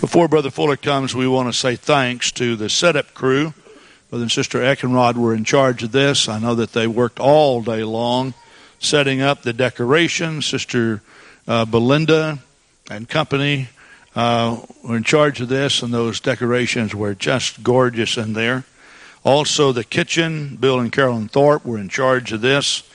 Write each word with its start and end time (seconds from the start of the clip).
Before 0.00 0.28
Brother 0.28 0.50
Fuller 0.50 0.78
comes, 0.78 1.14
we 1.14 1.28
want 1.28 1.52
to 1.52 1.52
say 1.52 1.76
thanks 1.76 2.32
to 2.32 2.56
the 2.56 2.70
setup 2.70 3.12
crew. 3.12 3.52
Brother 4.08 4.22
and 4.22 4.32
Sister 4.32 4.60
Eckenrod 4.60 5.14
were 5.16 5.34
in 5.34 5.44
charge 5.44 5.82
of 5.82 5.92
this. 5.92 6.26
I 6.26 6.38
know 6.38 6.54
that 6.54 6.72
they 6.72 6.86
worked 6.86 7.20
all 7.20 7.60
day 7.60 7.84
long 7.84 8.32
setting 8.78 9.20
up 9.20 9.42
the 9.42 9.52
decoration. 9.52 10.40
Sister 10.40 11.02
uh, 11.46 11.66
Belinda 11.66 12.38
and 12.90 13.10
company 13.10 13.68
uh, 14.16 14.62
were 14.82 14.96
in 14.96 15.04
charge 15.04 15.42
of 15.42 15.50
this, 15.50 15.82
and 15.82 15.92
those 15.92 16.18
decorations 16.18 16.94
were 16.94 17.14
just 17.14 17.62
gorgeous 17.62 18.16
in 18.16 18.32
there. 18.32 18.64
Also, 19.22 19.70
the 19.70 19.84
kitchen, 19.84 20.56
Bill 20.56 20.80
and 20.80 20.90
Carolyn 20.90 21.28
Thorpe 21.28 21.66
were 21.66 21.78
in 21.78 21.90
charge 21.90 22.32
of 22.32 22.40
this. 22.40 22.88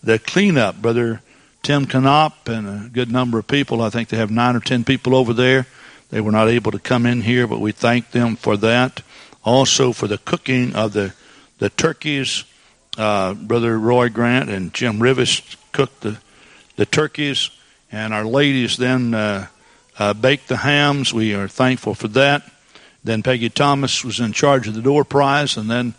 The 0.00 0.20
cleanup, 0.20 0.80
Brother 0.80 1.22
Tim 1.64 1.86
Canop 1.86 2.46
and 2.46 2.68
a 2.68 2.88
good 2.88 3.10
number 3.10 3.40
of 3.40 3.48
people. 3.48 3.82
I 3.82 3.90
think 3.90 4.10
they 4.10 4.16
have 4.16 4.30
nine 4.30 4.54
or 4.54 4.60
ten 4.60 4.84
people 4.84 5.16
over 5.16 5.32
there. 5.32 5.66
They 6.12 6.20
were 6.20 6.30
not 6.30 6.48
able 6.48 6.72
to 6.72 6.78
come 6.78 7.06
in 7.06 7.22
here, 7.22 7.46
but 7.46 7.58
we 7.58 7.72
thank 7.72 8.10
them 8.10 8.36
for 8.36 8.58
that. 8.58 9.00
Also, 9.44 9.92
for 9.92 10.06
the 10.06 10.18
cooking 10.18 10.74
of 10.74 10.92
the, 10.92 11.14
the 11.56 11.70
turkeys. 11.70 12.44
Uh, 12.98 13.32
Brother 13.32 13.78
Roy 13.78 14.10
Grant 14.10 14.50
and 14.50 14.74
Jim 14.74 15.02
Rivas 15.02 15.40
cooked 15.72 16.02
the, 16.02 16.18
the 16.76 16.84
turkeys, 16.84 17.48
and 17.90 18.12
our 18.12 18.26
ladies 18.26 18.76
then 18.76 19.14
uh, 19.14 19.46
uh, 19.98 20.12
baked 20.12 20.48
the 20.48 20.58
hams. 20.58 21.14
We 21.14 21.34
are 21.34 21.48
thankful 21.48 21.94
for 21.94 22.08
that. 22.08 22.42
Then 23.02 23.22
Peggy 23.22 23.48
Thomas 23.48 24.04
was 24.04 24.20
in 24.20 24.34
charge 24.34 24.68
of 24.68 24.74
the 24.74 24.82
door 24.82 25.04
prize, 25.04 25.56
and 25.56 25.70
then 25.70 25.94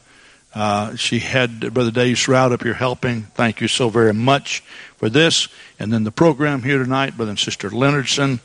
uh, 0.53 0.95
she 0.95 1.17
had 1.17 1.73
Brother 1.73 1.89
Dave 1.89 2.19
Stroud 2.19 2.51
up 2.51 2.61
here 2.61 2.75
helping. 2.75 3.23
Thank 3.33 3.61
you 3.61 3.67
so 3.67 3.89
very 3.89 4.13
much 4.13 4.61
for 4.97 5.09
this. 5.09 5.47
And 5.79 5.91
then 5.91 6.03
the 6.03 6.11
program 6.11 6.61
here 6.61 6.77
tonight, 6.77 7.17
Brother 7.17 7.31
and 7.31 7.39
Sister 7.39 7.71
Leonardson. 7.71 8.41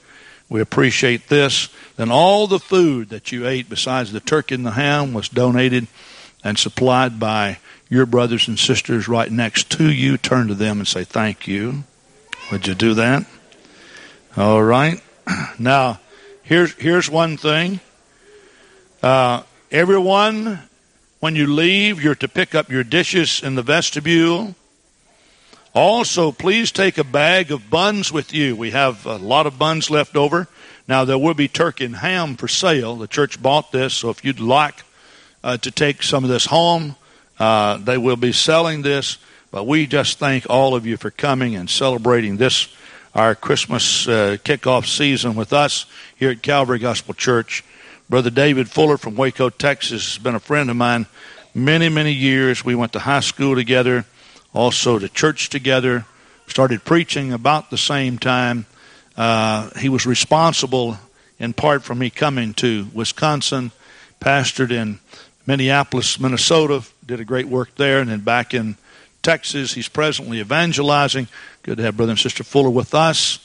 We 0.49 0.61
appreciate 0.61 1.29
this. 1.29 1.69
Then 1.97 2.11
all 2.11 2.47
the 2.47 2.59
food 2.59 3.11
that 3.11 3.33
you 3.33 3.47
ate, 3.47 3.69
besides 3.69 4.13
the 4.13 4.21
turkey 4.21 4.55
and 4.55 4.65
the 4.65 4.73
ham, 4.73 5.13
was 5.13 5.29
donated 5.29 5.87
and 6.43 6.59
supplied 6.59 7.21
by 7.21 7.59
your 7.89 8.07
brothers 8.07 8.49
and 8.49 8.59
sisters 8.59 9.09
right 9.09 9.31
next 9.31 9.71
to 9.73 9.91
you. 9.91 10.17
Turn 10.17 10.49
to 10.49 10.55
them 10.55 10.79
and 10.79 10.89
say, 10.89 11.05
Thank 11.05 11.47
you. 11.47 11.85
Would 12.51 12.67
you 12.67 12.75
do 12.75 12.95
that? 12.95 13.27
All 14.37 14.63
right. 14.63 15.03
Now, 15.59 16.01
here's, 16.43 16.73
here's 16.75 17.11
one 17.11 17.37
thing. 17.37 17.81
Uh, 19.03 19.43
everyone, 19.71 20.61
when 21.21 21.37
you 21.37 21.47
leave, 21.47 22.03
you're 22.03 22.15
to 22.17 22.29
pick 22.29 22.55
up 22.55 22.71
your 22.71 22.85
dishes 22.85 23.43
in 23.43 23.55
the 23.57 23.63
vestibule. 23.63 24.55
Also, 25.79 26.33
please 26.33 26.73
take 26.73 26.99
a 26.99 27.05
bag 27.05 27.53
of 27.53 27.71
buns 27.71 28.11
with 28.11 28.35
you. 28.35 28.57
We 28.57 28.73
have 28.73 29.07
a 29.07 29.15
lot 29.15 29.47
of 29.47 29.61
buns 29.61 29.91
left 29.91 30.17
over. 30.17 30.49
Now, 30.89 31.05
there 31.05 31.17
will 31.17 31.35
be 31.35 31.47
turkey 31.47 31.85
and 31.85 31.95
ham 31.95 32.35
for 32.35 32.49
sale. 32.49 32.97
The 32.97 33.07
church 33.07 33.41
bought 33.41 33.71
this, 33.71 33.95
so 33.95 34.11
if 34.11 34.25
you'd 34.25 34.41
like 34.41 34.83
uh, 35.45 35.57
to 35.59 35.71
take 35.71 36.03
some 36.03 36.25
of 36.25 36.31
this 36.31 36.47
home, 36.47 36.97
uh, 37.39 37.77
they 37.77 37.97
will 37.97 38.17
be 38.17 38.33
selling 38.33 38.83
this. 38.83 39.19
But 39.53 39.69
we 39.69 39.87
just 39.87 40.19
thank 40.19 40.51
all 40.51 40.75
of 40.75 40.85
you 40.85 40.97
for 40.97 41.13
coming 41.13 41.55
and 41.55 41.71
celebrating 41.71 42.39
this, 42.39 42.75
our 43.15 43.37
Christmas 43.37 44.09
uh, 44.09 44.37
kickoff 44.43 44.85
season 44.85 45.37
with 45.37 45.53
us 45.53 45.87
here 46.17 46.33
at 46.33 46.43
Calvary 46.43 46.81
Gospel 46.81 47.15
Church. 47.15 47.63
Brother 48.11 48.31
David 48.31 48.69
Fuller 48.69 48.97
from 48.97 49.15
Waco, 49.15 49.49
Texas, 49.49 50.15
has 50.15 50.19
been 50.21 50.35
a 50.35 50.41
friend 50.41 50.71
of 50.71 50.77
mine 50.77 51.07
many, 51.55 51.89
many 51.89 52.13
years. 52.13 52.65
We 52.65 52.75
went 52.75 52.95
to 52.95 52.99
high 52.99 53.21
school 53.21 53.55
together, 53.55 54.07
also 54.59 54.99
to 54.99 55.09
church 55.09 55.51
together, 55.51 56.05
started 56.49 56.85
preaching 56.85 57.33
about 57.33 57.71
the 57.71 57.79
same 57.79 58.19
time. 58.19 58.67
Uh, 59.17 59.71
he 59.79 59.89
was 59.89 60.05
responsible 60.05 60.99
in 61.39 61.53
part 61.53 61.85
for 61.85 61.95
me 61.95 62.11
coming 62.11 62.53
to 62.55 62.89
Wisconsin, 62.93 63.71
pastored 64.21 64.73
in 64.73 64.99
Minneapolis, 65.47 66.19
Minnesota, 66.19 66.83
did 67.07 67.21
a 67.21 67.25
great 67.25 67.47
work 67.47 67.73
there, 67.77 68.01
and 68.01 68.11
then 68.11 68.19
back 68.19 68.53
in 68.53 68.77
Texas, 69.23 69.75
he's 69.75 69.89
presently 69.89 70.41
evangelizing. 70.41 71.29
Good 71.63 71.77
to 71.77 71.85
have 71.85 71.97
Brother 71.97 72.11
and 72.11 72.19
Sister 72.19 72.43
Fuller 72.43 72.69
with 72.69 72.95
us. 72.95 73.39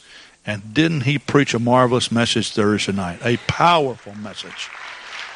And 0.47 0.74
didn't 0.74 1.01
he 1.01 1.19
preach 1.19 1.53
a 1.53 1.59
marvelous 1.59 2.12
message 2.12 2.51
Thursday 2.51 2.91
night? 2.91 3.19
A 3.24 3.38
powerful 3.47 4.16
message. 4.16 4.69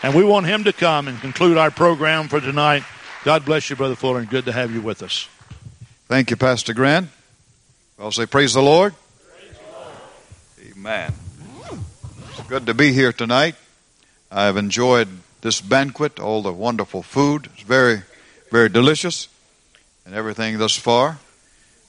And 0.02 0.16
we 0.16 0.24
want 0.24 0.48
him 0.48 0.64
to 0.64 0.74
come 0.74 1.08
and 1.08 1.22
conclude 1.22 1.56
our 1.56 1.70
program 1.70 2.30
for 2.30 2.42
tonight. 2.42 2.84
God 3.24 3.46
bless 3.46 3.70
you, 3.70 3.76
Brother 3.76 3.96
Fuller, 3.96 4.20
and 4.20 4.30
good 4.30 4.46
to 4.46 4.52
have 4.52 4.74
you 4.74 4.82
with 4.82 5.04
us. 5.04 5.30
Thank 6.08 6.30
you, 6.30 6.38
Pastor 6.38 6.74
Grant. 6.74 7.10
I'll 8.00 8.14
say, 8.14 8.26
Praise 8.26 8.54
the 8.54 8.62
Lord. 8.62 8.96
Praise. 10.56 10.72
Amen. 10.72 11.14
It's 12.30 12.48
good 12.48 12.66
to 12.68 12.74
be 12.74 12.94
here 12.94 13.12
tonight. 13.12 13.56
I've 14.32 14.56
enjoyed 14.56 15.10
this 15.42 15.60
banquet, 15.60 16.18
all 16.18 16.42
the 16.42 16.54
wonderful 16.54 17.04
food. 17.04 17.50
It's 17.54 17.64
very, 17.64 18.04
very 18.52 18.70
delicious, 18.70 19.28
and 20.06 20.16
everything 20.16 20.58
thus 20.60 20.78
far. 20.78 21.20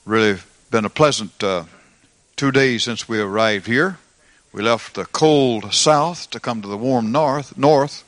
Really 0.04 0.40
been 0.72 0.84
a 0.84 0.90
pleasant 0.90 1.40
uh, 1.44 1.66
two 2.34 2.50
days 2.50 2.82
since 2.82 3.08
we 3.08 3.20
arrived 3.20 3.68
here. 3.68 3.98
We 4.52 4.62
left 4.62 4.96
the 4.96 5.04
cold 5.04 5.72
south 5.72 6.28
to 6.30 6.40
come 6.40 6.60
to 6.62 6.68
the 6.68 6.76
warm 6.76 7.12
north. 7.12 7.56
North. 7.56 8.02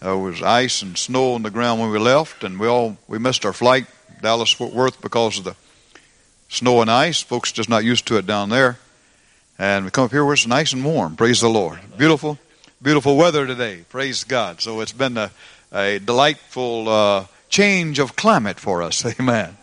There 0.00 0.16
was 0.16 0.40
ice 0.40 0.80
and 0.80 0.96
snow 0.96 1.34
on 1.34 1.42
the 1.42 1.50
ground 1.50 1.82
when 1.82 1.90
we 1.90 1.98
left, 1.98 2.42
and 2.42 2.58
we 2.58 2.66
all 2.66 2.96
we 3.06 3.18
missed 3.18 3.44
our 3.44 3.52
flight 3.52 3.86
Dallas 4.22 4.50
Fort 4.50 4.72
Worth 4.72 5.00
because 5.00 5.38
of 5.38 5.44
the 5.44 5.56
snow 6.48 6.80
and 6.80 6.90
ice. 6.90 7.20
Folks 7.22 7.52
just 7.52 7.68
not 7.68 7.84
used 7.84 8.06
to 8.08 8.16
it 8.16 8.26
down 8.26 8.48
there. 8.48 8.78
And 9.58 9.84
we 9.84 9.90
come 9.90 10.04
up 10.04 10.10
here 10.10 10.24
where 10.24 10.34
it's 10.34 10.46
nice 10.46 10.72
and 10.72 10.84
warm. 10.84 11.16
Praise 11.16 11.40
the 11.40 11.48
Lord. 11.48 11.78
Beautiful, 11.96 12.38
beautiful 12.82 13.16
weather 13.16 13.46
today. 13.46 13.84
Praise 13.88 14.24
God. 14.24 14.60
So 14.60 14.80
it's 14.80 14.92
been 14.92 15.16
a, 15.16 15.30
a 15.72 15.98
delightful 15.98 16.88
uh, 16.88 17.26
change 17.48 17.98
of 17.98 18.16
climate 18.16 18.60
for 18.60 18.82
us. 18.82 19.04
Amen 19.20 19.56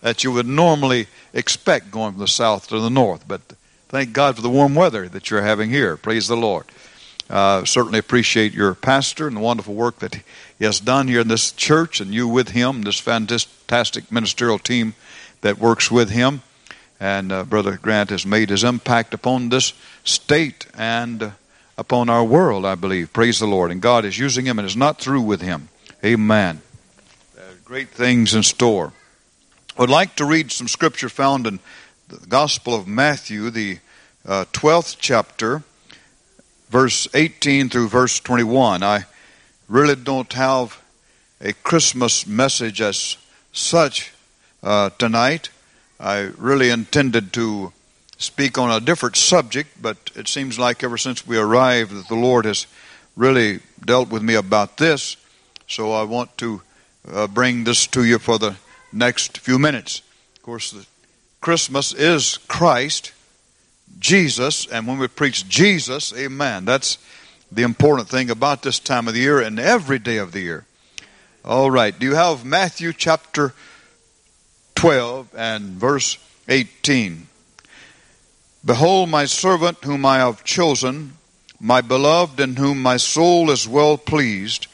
that 0.00 0.24
you 0.24 0.32
would 0.32 0.46
normally 0.46 1.06
expect 1.32 1.90
going 1.90 2.12
from 2.12 2.20
the 2.20 2.28
south 2.28 2.68
to 2.68 2.80
the 2.80 2.90
north. 2.90 3.26
But 3.26 3.40
thank 3.88 4.12
God 4.12 4.36
for 4.36 4.42
the 4.42 4.50
warm 4.50 4.74
weather 4.74 5.08
that 5.08 5.30
you're 5.30 5.42
having 5.42 5.70
here. 5.70 5.96
Praise 5.96 6.28
the 6.28 6.36
Lord. 6.36 6.66
Uh, 7.28 7.64
certainly 7.64 7.98
appreciate 7.98 8.52
your 8.52 8.74
pastor 8.74 9.28
and 9.28 9.36
the 9.36 9.40
wonderful 9.40 9.74
work 9.74 9.98
that 10.00 10.20
he 10.60 10.66
has 10.66 10.78
done 10.78 11.08
here 11.08 11.20
in 11.20 11.28
this 11.28 11.52
church, 11.52 12.02
and 12.02 12.12
you 12.12 12.28
with 12.28 12.50
him, 12.50 12.82
this 12.82 13.00
fantastic 13.00 14.12
ministerial 14.12 14.58
team 14.58 14.94
that 15.40 15.58
works 15.58 15.90
with 15.90 16.10
him. 16.10 16.42
And 17.00 17.32
uh, 17.32 17.44
Brother 17.44 17.78
Grant 17.78 18.10
has 18.10 18.26
made 18.26 18.50
his 18.50 18.62
impact 18.62 19.14
upon 19.14 19.48
this 19.48 19.72
state 20.04 20.66
and 20.76 21.22
uh, 21.22 21.30
upon 21.78 22.10
our 22.10 22.22
world, 22.22 22.66
I 22.66 22.74
believe. 22.74 23.10
Praise 23.10 23.40
the 23.40 23.46
Lord. 23.46 23.70
And 23.70 23.80
God 23.80 24.04
is 24.04 24.18
using 24.18 24.44
him 24.44 24.58
and 24.58 24.66
is 24.66 24.76
not 24.76 25.00
through 25.00 25.22
with 25.22 25.40
him. 25.40 25.70
Amen. 26.04 26.60
great 27.64 27.88
things 27.88 28.34
in 28.34 28.42
store. 28.42 28.92
I 29.78 29.80
would 29.80 29.88
like 29.88 30.14
to 30.16 30.26
read 30.26 30.52
some 30.52 30.68
scripture 30.68 31.08
found 31.08 31.46
in 31.46 31.58
the 32.08 32.18
Gospel 32.26 32.74
of 32.74 32.86
Matthew, 32.86 33.48
the 33.48 33.78
uh, 34.28 34.44
12th 34.52 34.98
chapter, 35.00 35.62
verse 36.68 37.08
18 37.14 37.70
through 37.70 37.88
verse 37.88 38.20
21. 38.20 38.82
I 38.82 39.06
really 39.70 39.94
don't 39.94 40.32
have 40.32 40.82
a 41.40 41.52
Christmas 41.52 42.26
message 42.26 42.80
as 42.80 43.16
such 43.52 44.12
uh, 44.64 44.90
tonight. 44.98 45.48
I 46.00 46.32
really 46.36 46.70
intended 46.70 47.32
to 47.34 47.72
speak 48.18 48.58
on 48.58 48.70
a 48.70 48.84
different 48.84 49.14
subject, 49.14 49.80
but 49.80 50.10
it 50.16 50.26
seems 50.26 50.58
like 50.58 50.82
ever 50.82 50.98
since 50.98 51.24
we 51.24 51.38
arrived 51.38 51.92
that 51.92 52.08
the 52.08 52.16
Lord 52.16 52.46
has 52.46 52.66
really 53.16 53.60
dealt 53.82 54.10
with 54.10 54.22
me 54.22 54.34
about 54.34 54.76
this. 54.76 55.16
So 55.68 55.92
I 55.92 56.02
want 56.02 56.36
to 56.38 56.62
uh, 57.08 57.28
bring 57.28 57.62
this 57.62 57.86
to 57.88 58.04
you 58.04 58.18
for 58.18 58.38
the 58.38 58.56
next 58.92 59.38
few 59.38 59.58
minutes. 59.58 60.02
Of 60.36 60.42
course, 60.42 60.74
Christmas 61.40 61.94
is 61.94 62.38
Christ, 62.48 63.12
Jesus, 64.00 64.66
and 64.66 64.88
when 64.88 64.98
we 64.98 65.06
preach 65.06 65.48
Jesus, 65.48 66.12
amen. 66.12 66.64
That's 66.64 66.98
the 67.52 67.62
important 67.62 68.08
thing 68.08 68.30
about 68.30 68.62
this 68.62 68.78
time 68.78 69.08
of 69.08 69.14
the 69.14 69.20
year 69.20 69.40
and 69.40 69.58
every 69.58 69.98
day 69.98 70.18
of 70.18 70.32
the 70.32 70.40
year. 70.40 70.66
All 71.44 71.70
right, 71.70 71.98
do 71.98 72.06
you 72.06 72.14
have 72.14 72.44
Matthew 72.44 72.92
chapter 72.92 73.54
12 74.74 75.34
and 75.36 75.64
verse 75.72 76.18
18? 76.48 77.26
Behold, 78.64 79.08
my 79.08 79.24
servant 79.24 79.78
whom 79.84 80.04
I 80.04 80.18
have 80.18 80.44
chosen, 80.44 81.14
my 81.58 81.80
beloved 81.80 82.38
in 82.40 82.56
whom 82.56 82.82
my 82.82 82.98
soul 82.98 83.50
is 83.50 83.66
well 83.66 83.96
pleased. 83.96 84.66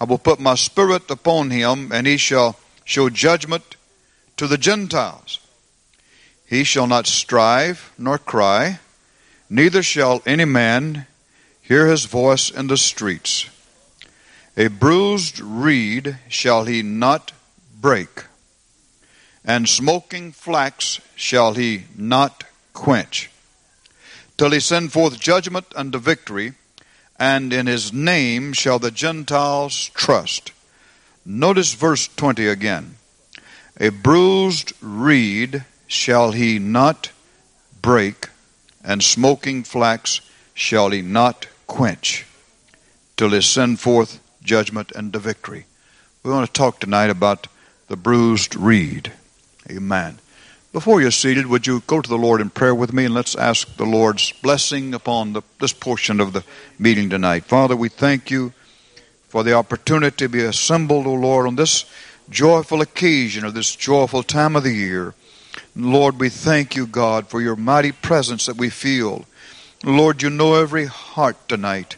I 0.00 0.04
will 0.04 0.18
put 0.18 0.40
my 0.40 0.54
spirit 0.54 1.10
upon 1.10 1.50
him, 1.50 1.92
and 1.92 2.06
he 2.06 2.16
shall 2.16 2.58
show 2.84 3.08
judgment 3.10 3.76
to 4.36 4.46
the 4.46 4.58
Gentiles. 4.58 5.38
He 6.46 6.64
shall 6.64 6.86
not 6.86 7.06
strive 7.06 7.92
nor 7.98 8.18
cry, 8.18 8.78
neither 9.50 9.82
shall 9.82 10.22
any 10.26 10.44
man 10.44 11.06
hear 11.66 11.88
his 11.88 12.04
voice 12.04 12.48
in 12.48 12.68
the 12.68 12.76
streets. 12.76 13.50
A 14.56 14.68
bruised 14.68 15.40
reed 15.40 16.16
shall 16.28 16.64
he 16.64 16.80
not 16.80 17.32
break, 17.80 18.24
and 19.44 19.68
smoking 19.68 20.30
flax 20.30 21.00
shall 21.16 21.54
he 21.54 21.84
not 21.96 22.44
quench, 22.72 23.30
till 24.38 24.52
he 24.52 24.60
send 24.60 24.92
forth 24.92 25.18
judgment 25.18 25.66
unto 25.74 25.98
victory, 25.98 26.52
and 27.18 27.52
in 27.52 27.66
his 27.66 27.92
name 27.92 28.52
shall 28.52 28.78
the 28.78 28.92
Gentiles 28.92 29.90
trust. 29.92 30.52
Notice 31.24 31.74
verse 31.74 32.06
20 32.06 32.46
again. 32.46 32.94
A 33.80 33.88
bruised 33.88 34.72
reed 34.80 35.64
shall 35.88 36.30
he 36.30 36.60
not 36.60 37.10
break, 37.82 38.28
and 38.84 39.02
smoking 39.02 39.64
flax 39.64 40.20
shall 40.54 40.90
he 40.90 41.02
not 41.02 41.48
quench, 41.66 42.26
till 43.16 43.30
he 43.30 43.40
send 43.40 43.80
forth 43.80 44.20
judgment 44.42 44.92
and 44.92 45.12
the 45.12 45.18
victory. 45.18 45.66
We 46.22 46.30
want 46.30 46.46
to 46.46 46.52
talk 46.52 46.80
tonight 46.80 47.10
about 47.10 47.46
the 47.88 47.96
bruised 47.96 48.56
reed. 48.56 49.12
Amen. 49.70 50.18
Before 50.72 51.00
you're 51.00 51.10
seated, 51.10 51.46
would 51.46 51.66
you 51.66 51.82
go 51.86 52.02
to 52.02 52.08
the 52.08 52.18
Lord 52.18 52.40
in 52.40 52.50
prayer 52.50 52.74
with 52.74 52.92
me 52.92 53.06
and 53.06 53.14
let's 53.14 53.34
ask 53.34 53.76
the 53.76 53.86
Lord's 53.86 54.32
blessing 54.32 54.92
upon 54.92 55.32
the, 55.32 55.42
this 55.58 55.72
portion 55.72 56.20
of 56.20 56.32
the 56.32 56.44
meeting 56.78 57.08
tonight. 57.08 57.44
Father, 57.44 57.74
we 57.74 57.88
thank 57.88 58.30
you 58.30 58.52
for 59.28 59.42
the 59.42 59.54
opportunity 59.54 60.16
to 60.16 60.28
be 60.28 60.42
assembled, 60.42 61.06
O 61.06 61.14
Lord, 61.14 61.46
on 61.46 61.56
this 61.56 61.84
joyful 62.28 62.80
occasion 62.80 63.44
of 63.44 63.54
this 63.54 63.74
joyful 63.74 64.22
time 64.22 64.54
of 64.56 64.64
the 64.64 64.72
year. 64.72 65.14
Lord, 65.74 66.20
we 66.20 66.28
thank 66.28 66.76
you, 66.76 66.86
God, 66.86 67.28
for 67.28 67.40
your 67.40 67.56
mighty 67.56 67.92
presence 67.92 68.46
that 68.46 68.56
we 68.56 68.68
feel. 68.68 69.24
Lord, 69.84 70.22
you 70.22 70.30
know 70.30 70.54
every 70.54 70.86
heart 70.86 71.48
tonight. 71.48 71.96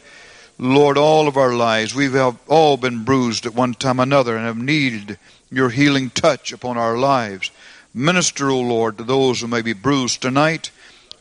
Lord, 0.57 0.97
all 0.97 1.27
of 1.27 1.37
our 1.37 1.53
lives, 1.53 1.95
we've 1.95 2.15
all 2.47 2.77
been 2.77 3.05
bruised 3.05 3.45
at 3.45 3.55
one 3.55 3.73
time 3.73 3.99
or 3.99 4.03
another 4.03 4.35
and 4.35 4.45
have 4.45 4.57
needed 4.57 5.17
your 5.49 5.69
healing 5.69 6.09
touch 6.09 6.51
upon 6.51 6.77
our 6.77 6.97
lives. 6.97 7.49
Minister, 7.93 8.49
O 8.49 8.59
Lord, 8.59 8.97
to 8.97 9.03
those 9.03 9.39
who 9.39 9.47
may 9.47 9.61
be 9.61 9.73
bruised 9.73 10.21
tonight. 10.21 10.71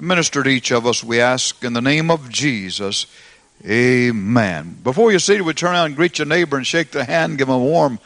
Minister 0.00 0.42
to 0.42 0.50
each 0.50 0.70
of 0.70 0.86
us, 0.86 1.02
we 1.02 1.20
ask, 1.20 1.62
in 1.62 1.72
the 1.72 1.80
name 1.80 2.10
of 2.10 2.28
Jesus. 2.28 3.06
Amen. 3.64 4.78
Before 4.82 5.10
you 5.10 5.18
sit, 5.18 5.44
we 5.44 5.54
turn 5.54 5.72
around 5.72 5.86
and 5.86 5.96
greet 5.96 6.18
your 6.18 6.26
neighbor 6.26 6.56
and 6.56 6.66
shake 6.66 6.90
their 6.90 7.04
hand, 7.04 7.38
give 7.38 7.46
them 7.46 7.56
a 7.56 7.58
warm 7.58 7.98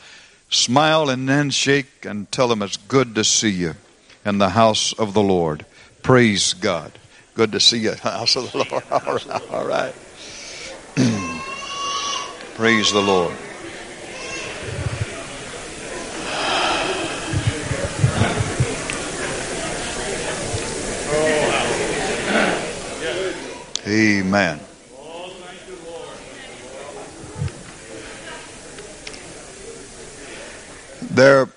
smile, 0.50 1.10
and 1.10 1.28
then 1.28 1.50
shake 1.50 2.04
and 2.04 2.30
tell 2.30 2.48
them 2.48 2.62
it's 2.62 2.76
good 2.76 3.14
to 3.14 3.24
see 3.24 3.50
you 3.50 3.74
in 4.24 4.38
the 4.38 4.50
house 4.50 4.92
of 4.92 5.14
the 5.14 5.22
Lord. 5.22 5.66
Praise 6.02 6.52
God. 6.52 6.92
Good 7.34 7.52
to 7.52 7.60
see 7.60 7.78
you 7.78 7.92
house 8.02 8.36
of 8.36 8.52
the 8.52 8.58
Lord. 8.58 8.84
All 8.90 9.14
right. 9.14 9.50
All 9.50 9.66
right. 9.66 9.94
Praise 12.54 12.92
the 12.92 13.00
Lord. 13.00 13.34
Amen. 23.84 24.60
There, 31.10 31.48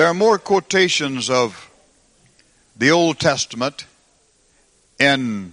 there 0.00 0.08
are 0.08 0.14
more 0.14 0.38
quotations 0.38 1.28
of 1.28 1.70
the 2.74 2.90
Old 2.90 3.18
Testament 3.18 3.84
in 4.98 5.52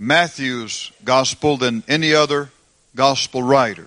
Matthew's 0.00 0.90
gospel 1.04 1.56
than 1.56 1.84
any 1.86 2.12
other 2.12 2.50
gospel 2.96 3.44
writer. 3.44 3.86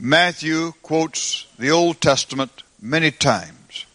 Matthew 0.00 0.72
quotes 0.82 1.46
the 1.60 1.70
Old 1.70 2.00
Testament 2.00 2.64
many 2.82 3.12
times. 3.12 3.86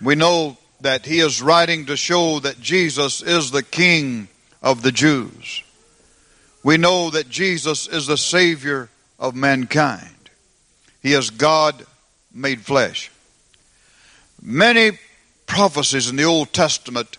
We 0.00 0.14
know 0.14 0.56
that 0.80 1.04
he 1.04 1.18
is 1.18 1.42
writing 1.42 1.86
to 1.86 1.96
show 1.96 2.38
that 2.38 2.60
Jesus 2.60 3.22
is 3.22 3.50
the 3.50 3.64
King 3.64 4.28
of 4.62 4.82
the 4.82 4.92
Jews. 4.92 5.64
We 6.62 6.76
know 6.76 7.10
that 7.10 7.28
Jesus 7.28 7.88
is 7.88 8.06
the 8.06 8.16
Savior 8.16 8.88
of 9.18 9.34
mankind. 9.34 10.30
He 11.02 11.14
is 11.14 11.30
God 11.30 11.84
made 12.32 12.60
flesh. 12.60 13.10
Many 14.44 14.98
prophecies 15.46 16.10
in 16.10 16.16
the 16.16 16.24
Old 16.24 16.52
Testament, 16.52 17.16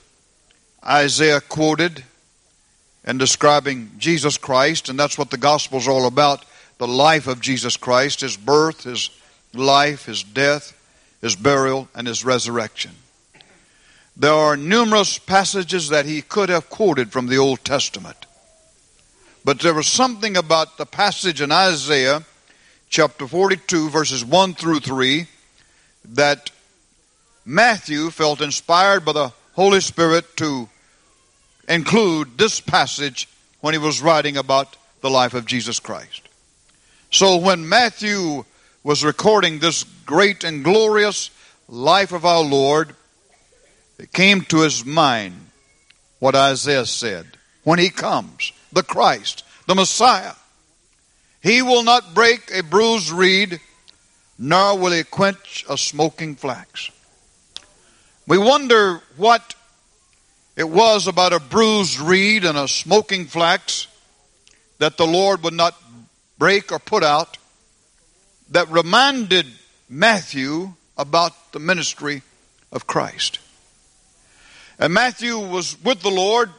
Isaiah 0.86 1.40
quoted 1.40 2.04
in 3.06 3.18
describing 3.18 3.92
Jesus 3.98 4.38
Christ, 4.38 4.90
and 4.90 5.00
that's 5.00 5.18
what 5.18 5.30
the 5.30 5.38
gospel 5.38 5.78
is 5.78 5.88
all 5.88 6.06
about 6.06 6.44
the 6.80 6.88
life 6.88 7.28
of 7.28 7.40
Jesus 7.40 7.78
Christ, 7.78 8.22
his 8.22 8.36
birth, 8.36 8.84
his 8.84 9.10
life, 9.54 10.06
his 10.06 10.22
death, 10.22 10.78
his 11.22 11.36
burial, 11.36 11.88
and 11.96 12.08
his 12.08 12.26
resurrection. 12.26 12.92
There 14.18 14.34
are 14.34 14.58
numerous 14.58 15.18
passages 15.18 15.90
that 15.90 16.06
he 16.06 16.22
could 16.22 16.50
have 16.50 16.70
quoted 16.70 17.14
from 17.14 17.28
the 17.28 17.38
Old 17.38 17.64
Testament. 17.64 18.26
But 19.46 19.60
there 19.60 19.74
was 19.74 19.88
something 19.88 20.36
about 20.36 20.78
the 20.78 20.86
passage 20.86 21.40
in 21.40 21.54
Isaiah 21.54 22.24
chapter 22.90 23.28
42, 23.28 23.90
verses 23.90 24.26
1 24.26 24.56
through 24.56 24.82
3, 24.82 25.28
that 26.06 26.52
Matthew 27.46 28.10
felt 28.10 28.42
inspired 28.42 29.04
by 29.04 29.12
the 29.14 29.34
Holy 29.54 29.82
Spirit 29.82 30.38
to 30.38 30.70
include 31.68 32.38
this 32.38 32.62
passage 32.62 33.28
when 33.60 33.74
he 33.74 33.78
was 33.78 34.02
writing 34.02 34.38
about 34.38 34.76
the 35.02 35.10
life 35.10 35.34
of 35.34 35.46
Jesus 35.46 35.80
Christ. 35.80 36.22
So 37.12 37.38
when 37.38 37.68
Matthew 37.68 38.46
was 38.84 39.04
recording 39.04 39.60
this 39.60 39.84
great 40.06 40.44
and 40.44 40.64
glorious 40.64 41.30
life 41.68 42.12
of 42.12 42.26
our 42.26 42.44
Lord, 42.44 42.96
it 44.00 44.12
came 44.14 44.42
to 44.46 44.62
his 44.62 44.86
mind 44.86 45.36
what 46.20 46.36
Isaiah 46.36 46.86
said. 46.86 47.26
When 47.64 47.80
he 47.80 47.90
comes, 47.90 48.52
the 48.72 48.84
Christ, 48.84 49.44
the 49.68 49.76
Messiah, 49.76 50.34
he 51.42 51.62
will 51.62 51.84
not 51.84 52.14
break 52.14 52.52
a 52.54 52.64
bruised 52.64 53.12
reed, 53.12 53.60
nor 54.40 54.78
will 54.78 54.92
he 54.94 55.04
quench 55.04 55.66
a 55.70 55.78
smoking 55.78 56.36
flax. 56.36 56.90
We 58.26 58.38
wonder 58.38 59.02
what 59.18 59.56
it 60.56 60.70
was 60.70 61.08
about 61.08 61.34
a 61.34 61.40
bruised 61.40 62.00
reed 62.00 62.46
and 62.46 62.58
a 62.58 62.68
smoking 62.68 63.26
flax 63.26 63.88
that 64.78 64.98
the 64.98 65.08
Lord 65.08 65.44
would 65.44 65.54
not 65.54 65.76
break 66.38 66.72
or 66.72 66.80
put 66.80 67.04
out 67.04 67.38
that 68.52 68.70
reminded 68.70 69.48
Matthew 69.90 70.74
about 70.98 71.52
the 71.52 71.60
ministry 71.60 72.22
of 72.72 72.88
Christ. 72.88 73.40
And 74.80 74.94
Matthew 74.94 75.38
was 75.38 75.82
with 75.84 76.02
the 76.02 76.12
Lord, 76.12 76.50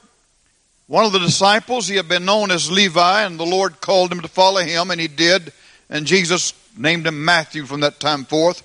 one 0.87 1.04
of 1.04 1.12
the 1.12 1.18
disciples. 1.18 1.88
He 1.88 1.97
had 1.97 2.09
been 2.09 2.25
known 2.25 2.50
as 2.50 2.71
Levi, 2.71 3.23
and 3.23 3.38
the 3.38 3.47
Lord 3.47 3.80
called 3.80 4.12
him 4.12 4.21
to 4.21 4.28
follow 4.28 4.61
him, 4.61 4.90
and 4.90 5.00
he 5.00 5.09
did. 5.09 5.52
And 5.88 6.06
Jesus 6.06 6.52
named 6.76 7.06
him 7.06 7.25
Matthew 7.25 7.64
from 7.64 7.80
that 7.80 8.00
time 8.00 8.25
forth. 8.25 8.62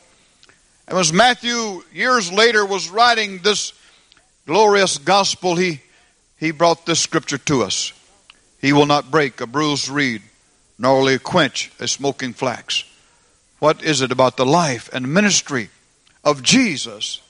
And 0.89 0.97
as 0.97 1.13
Matthew, 1.13 1.83
years 1.93 2.31
later, 2.31 2.65
was 2.65 2.89
writing 2.89 3.37
this 3.37 3.73
glorious 4.45 4.97
gospel, 4.97 5.55
he, 5.55 5.81
he 6.37 6.51
brought 6.51 6.85
this 6.85 6.99
scripture 6.99 7.37
to 7.37 7.61
us. 7.63 7.93
He 8.59 8.73
will 8.73 8.87
not 8.87 9.11
break 9.11 9.39
a 9.39 9.47
bruised 9.47 9.87
reed, 9.87 10.23
nor 10.77 10.99
will 10.99 11.07
he 11.07 11.19
quench 11.19 11.71
a 11.79 11.87
smoking 11.87 12.33
flax. 12.33 12.83
What 13.59 13.83
is 13.83 14.01
it 14.01 14.11
about 14.11 14.35
the 14.35 14.45
life 14.45 14.89
and 14.91 15.13
ministry 15.13 15.69
of 16.23 16.43
Jesus 16.43 17.21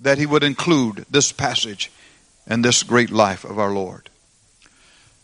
that 0.00 0.18
he 0.18 0.26
would 0.26 0.44
include 0.44 1.04
this 1.10 1.32
passage 1.32 1.90
and 2.46 2.64
this 2.64 2.82
great 2.82 3.10
life 3.10 3.44
of 3.44 3.58
our 3.58 3.70
Lord. 3.70 4.08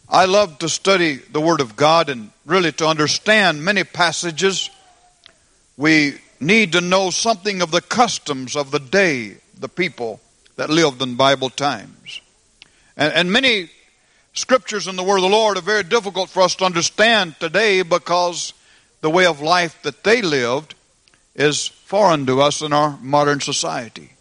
I 0.08 0.26
love 0.26 0.58
to 0.58 0.68
study 0.68 1.16
the 1.16 1.40
Word 1.40 1.60
of 1.60 1.76
God 1.76 2.08
and 2.08 2.30
really 2.44 2.72
to 2.72 2.86
understand 2.86 3.64
many 3.64 3.84
passages. 3.84 4.70
We 5.76 6.18
need 6.40 6.72
to 6.72 6.80
know 6.80 7.10
something 7.10 7.62
of 7.62 7.70
the 7.70 7.80
customs 7.80 8.56
of 8.56 8.70
the 8.70 8.78
day, 8.78 9.36
the 9.58 9.68
people 9.68 10.20
that 10.56 10.70
lived 10.70 11.02
in 11.02 11.16
Bible 11.16 11.50
times. 11.50 12.20
And, 12.96 13.12
and 13.12 13.32
many 13.32 13.70
scriptures 14.32 14.86
in 14.86 14.96
the 14.96 15.02
Word 15.02 15.16
of 15.16 15.22
the 15.22 15.28
Lord 15.28 15.58
are 15.58 15.62
very 15.62 15.82
difficult 15.82 16.30
for 16.30 16.42
us 16.42 16.54
to 16.56 16.64
understand 16.64 17.38
today 17.40 17.82
because 17.82 18.52
the 19.00 19.10
way 19.10 19.26
of 19.26 19.40
life 19.40 19.80
that 19.82 20.04
they 20.04 20.22
lived 20.22 20.74
is 21.34 21.68
foreign 21.68 22.26
to 22.26 22.40
us 22.40 22.62
in 22.62 22.72
our 22.72 22.98
modern 23.02 23.40
society. 23.40 24.12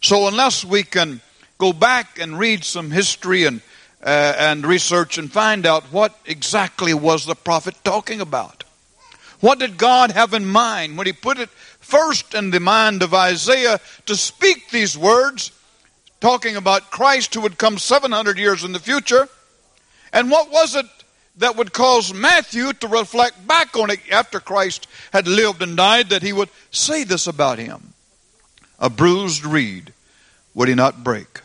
So 0.00 0.28
unless 0.28 0.64
we 0.64 0.82
can 0.82 1.20
go 1.58 1.72
back 1.72 2.18
and 2.18 2.38
read 2.38 2.64
some 2.64 2.90
history 2.90 3.44
and 3.44 3.60
uh, 4.02 4.34
and 4.38 4.64
research 4.64 5.18
and 5.18 5.30
find 5.30 5.66
out 5.66 5.84
what 5.84 6.16
exactly 6.24 6.94
was 6.94 7.26
the 7.26 7.34
prophet 7.34 7.74
talking 7.84 8.20
about. 8.20 8.64
What 9.40 9.58
did 9.58 9.78
God 9.78 10.10
have 10.12 10.34
in 10.34 10.46
mind 10.46 10.98
when 10.98 11.06
he 11.06 11.12
put 11.12 11.38
it 11.38 11.50
first 11.50 12.34
in 12.34 12.50
the 12.50 12.60
mind 12.60 13.02
of 13.02 13.14
Isaiah 13.14 13.80
to 14.06 14.16
speak 14.16 14.70
these 14.70 14.98
words, 14.98 15.52
talking 16.20 16.56
about 16.56 16.90
Christ 16.90 17.34
who 17.34 17.40
would 17.42 17.58
come 17.58 17.78
700 17.78 18.36
years 18.36 18.64
in 18.64 18.72
the 18.72 18.80
future? 18.80 19.28
And 20.12 20.30
what 20.30 20.50
was 20.50 20.74
it 20.74 20.86
that 21.36 21.56
would 21.56 21.72
cause 21.72 22.12
Matthew 22.12 22.72
to 22.72 22.88
reflect 22.88 23.46
back 23.46 23.76
on 23.76 23.90
it 23.90 24.00
after 24.10 24.40
Christ 24.40 24.88
had 25.12 25.28
lived 25.28 25.62
and 25.62 25.76
died 25.76 26.10
that 26.10 26.22
he 26.22 26.32
would 26.32 26.48
say 26.72 27.04
this 27.04 27.28
about 27.28 27.58
him? 27.58 27.94
A 28.80 28.90
bruised 28.90 29.44
reed 29.44 29.92
would 30.54 30.68
he 30.68 30.74
not 30.74 31.04
break. 31.04 31.40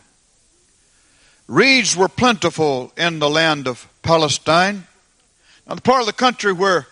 reeds 1.48 1.96
were 1.96 2.08
plentiful 2.08 2.92
in 2.98 3.20
the 3.20 3.30
land 3.30 3.68
of 3.68 3.88
Palestine. 4.02 4.88
Now, 5.68 5.76
the 5.76 5.82
part 5.82 6.02
of 6.02 6.08
the 6.08 6.14
country 6.14 6.52
where 6.52 6.88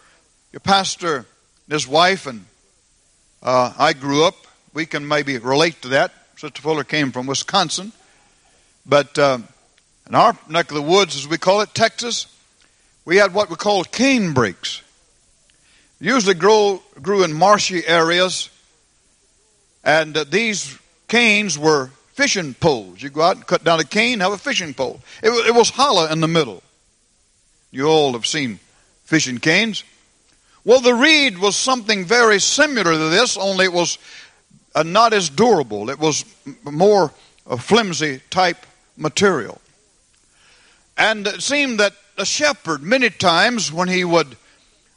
your 0.52 0.60
pastor 0.60 1.18
and 1.18 1.26
his 1.70 1.88
wife 1.88 2.28
and 2.28 2.46
uh, 3.44 3.74
I 3.78 3.94
grew 3.94 4.24
up, 4.24 4.36
we 4.74 4.86
can 4.86 5.08
maybe 5.08 5.38
relate 5.38 5.82
to 5.82 5.90
that. 5.90 6.12
Sister 6.38 6.62
Fuller 6.62 6.84
came 6.84 7.12
from 7.12 7.28
Wisconsin. 7.28 7.92
But 8.86 9.18
um, 9.18 9.48
in 10.08 10.16
our 10.16 10.38
neck 10.50 10.70
of 10.70 10.76
the 10.76 10.82
woods, 10.82 11.16
as 11.16 11.28
we 11.28 11.38
call 11.38 11.62
it, 11.62 11.74
Texas, 11.74 12.28
we 13.06 13.18
had 13.18 13.34
what 13.34 13.50
we 13.50 13.56
called 13.56 13.92
canebrakes. 13.92 14.82
Usually 16.00 16.34
grow, 16.34 16.82
grew 17.02 17.24
in 17.24 17.34
marshy 17.34 17.86
areas, 17.86 18.50
and 19.84 20.18
uh, 20.18 20.24
these 20.24 20.78
canes 21.08 21.58
were 21.58 21.92
fishing 22.14 22.54
poles. 22.56 23.02
You 23.02 23.10
go 23.10 23.22
out 23.22 23.36
and 23.36 23.46
cut 23.46 23.64
down 23.64 23.80
a 23.80 23.84
cane, 23.84 24.20
have 24.20 24.32
a 24.32 24.38
fishing 24.38 24.74
pole. 24.74 25.00
It, 25.22 25.30
it 25.48 25.54
was 25.54 25.70
hollow 25.70 26.12
in 26.12 26.22
the 26.22 26.28
middle. 26.28 26.64
You 27.72 27.88
all 27.88 28.14
have 28.14 28.26
seen 28.26 28.60
fishing 29.04 29.38
canes. 29.38 29.84
Well, 30.64 30.80
the 30.80 30.94
reed 30.94 31.40
was 31.40 31.56
something 31.56 32.06
very 32.06 32.40
similar 32.40 32.92
to 32.92 33.10
this, 33.10 33.36
only 33.36 33.66
it 33.66 33.74
was 33.74 33.98
uh, 34.76 34.84
not 34.84 35.14
as 35.14 35.30
durable. 35.30 35.90
It 35.90 36.00
was 36.00 36.24
more 36.64 37.12
a 37.48 37.58
flimsy 37.58 38.22
type 38.30 38.66
material. 38.96 39.60
And 40.98 41.26
it 41.26 41.42
seemed 41.42 41.80
that 41.80 41.94
a 42.18 42.26
shepherd, 42.26 42.84
many 42.84 43.10
times 43.10 43.72
when 43.72 43.88
he 43.88 44.04
would 44.04 44.38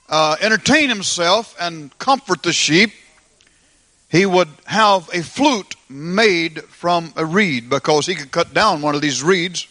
uh, 0.08 0.36
entertain 0.40 0.90
himself 0.90 1.56
and 1.58 1.96
comfort 1.98 2.42
the 2.42 2.52
sheep, 2.52 2.92
he 4.10 4.26
would 4.26 4.48
have 4.66 5.08
a 5.12 5.22
flute 5.22 5.76
made 5.88 6.62
from 6.64 7.12
a 7.16 7.24
reed 7.24 7.70
because 7.70 8.06
he 8.06 8.14
could 8.14 8.30
cut 8.30 8.52
down 8.52 8.82
one 8.82 8.94
of 8.94 9.00
these 9.00 9.22
reeds, 9.22 9.66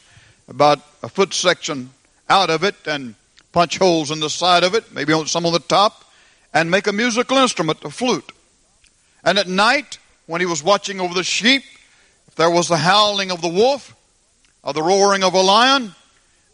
about 0.48 0.80
a 1.04 1.08
foot 1.08 1.34
section 1.34 1.92
out 2.30 2.50
of 2.50 2.64
it, 2.64 2.76
and 2.88 3.16
punch 3.54 3.78
holes 3.78 4.12
in 4.12 4.20
the 4.20 4.30
side 4.30 4.64
of 4.64 4.74
it, 4.74 4.92
maybe 4.94 5.14
on 5.14 5.28
some 5.28 5.46
on 5.46 5.54
the 5.54 5.60
top, 5.60 6.04
and 6.54 6.70
make 6.70 6.88
a 6.88 6.94
musical 6.94 7.38
instrument, 7.38 7.84
a 7.86 7.90
flute. 7.90 8.30
And 9.24 9.40
at 9.40 9.48
night, 9.48 10.00
when 10.26 10.42
he 10.42 10.46
was 10.46 10.62
watching 10.62 11.00
over 11.00 11.14
the 11.14 11.24
sheep, 11.24 11.64
if 12.28 12.36
there 12.36 12.50
was 12.50 12.68
the 12.68 12.78
howling 12.78 13.32
of 13.32 13.42
the 13.42 13.48
wolf 13.48 13.96
or 14.64 14.74
the 14.74 14.82
roaring 14.82 15.24
of 15.24 15.34
a 15.34 15.42
lion 15.42 15.96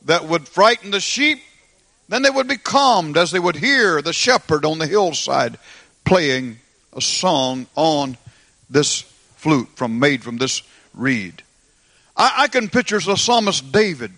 that 0.06 0.26
would 0.26 0.48
frighten 0.48 0.92
the 0.92 1.00
sheep, 1.00 1.40
then 2.10 2.22
they 2.22 2.30
would 2.30 2.48
be 2.48 2.58
calmed 2.58 3.18
as 3.18 3.32
they 3.32 3.40
would 3.40 3.56
hear 3.56 4.02
the 4.02 4.14
shepherd 4.14 4.66
on 4.66 4.80
the 4.80 4.88
hillside 4.88 5.58
playing 6.06 6.60
a 6.94 7.02
song 7.02 7.68
on 7.76 8.18
this 8.70 9.02
flute 9.38 9.70
from 9.76 10.00
made 10.00 10.24
from 10.24 10.38
this 10.38 10.64
reed. 10.94 11.44
I, 12.18 12.34
I 12.38 12.48
can 12.48 12.68
picture 12.68 13.00
the 13.00 13.16
psalmist 13.16 13.72
David, 13.72 14.12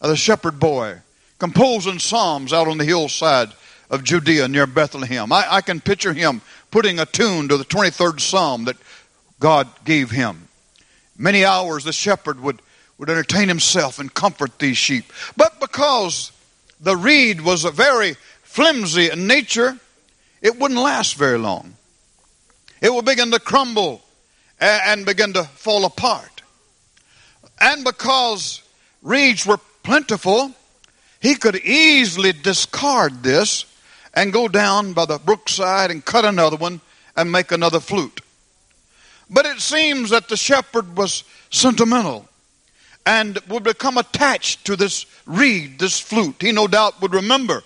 the 0.00 0.16
shepherd 0.16 0.60
boy, 0.60 0.98
composing 1.42 1.98
psalms 1.98 2.52
out 2.52 2.68
on 2.68 2.78
the 2.78 2.84
hillside 2.84 3.48
of 3.90 4.04
Judea 4.04 4.46
near 4.46 4.64
Bethlehem. 4.64 5.32
I, 5.32 5.44
I 5.54 5.60
can 5.60 5.80
picture 5.80 6.12
him 6.12 6.40
putting 6.70 7.00
a 7.00 7.04
tune 7.04 7.48
to 7.48 7.56
the 7.56 7.64
23rd 7.64 8.20
psalm 8.20 8.66
that 8.66 8.76
God 9.40 9.66
gave 9.84 10.12
him. 10.12 10.46
Many 11.18 11.44
hours 11.44 11.82
the 11.82 11.92
shepherd 11.92 12.38
would, 12.38 12.62
would 12.96 13.10
entertain 13.10 13.48
himself 13.48 13.98
and 13.98 14.14
comfort 14.14 14.60
these 14.60 14.76
sheep. 14.76 15.12
But 15.36 15.58
because 15.58 16.30
the 16.80 16.96
reed 16.96 17.40
was 17.40 17.64
very 17.64 18.14
flimsy 18.44 19.10
in 19.10 19.26
nature, 19.26 19.76
it 20.42 20.60
wouldn't 20.60 20.78
last 20.78 21.16
very 21.16 21.38
long. 21.38 21.74
It 22.80 22.94
would 22.94 23.04
begin 23.04 23.32
to 23.32 23.40
crumble 23.40 24.00
and 24.60 25.04
begin 25.04 25.32
to 25.32 25.42
fall 25.42 25.86
apart. 25.86 26.42
And 27.60 27.82
because 27.82 28.62
reeds 29.02 29.44
were 29.44 29.58
plentiful, 29.82 30.54
he 31.22 31.36
could 31.36 31.56
easily 31.56 32.32
discard 32.32 33.22
this 33.22 33.64
and 34.12 34.32
go 34.32 34.48
down 34.48 34.92
by 34.92 35.06
the 35.06 35.18
brookside 35.18 35.92
and 35.92 36.04
cut 36.04 36.24
another 36.24 36.56
one 36.56 36.80
and 37.16 37.30
make 37.30 37.52
another 37.52 37.78
flute. 37.78 38.20
But 39.30 39.46
it 39.46 39.60
seems 39.60 40.10
that 40.10 40.28
the 40.28 40.36
shepherd 40.36 40.96
was 40.96 41.22
sentimental 41.48 42.28
and 43.06 43.38
would 43.48 43.62
become 43.62 43.98
attached 43.98 44.64
to 44.66 44.74
this 44.74 45.06
reed, 45.24 45.78
this 45.78 46.00
flute. 46.00 46.36
He 46.40 46.50
no 46.50 46.66
doubt 46.66 47.00
would 47.00 47.14
remember 47.14 47.62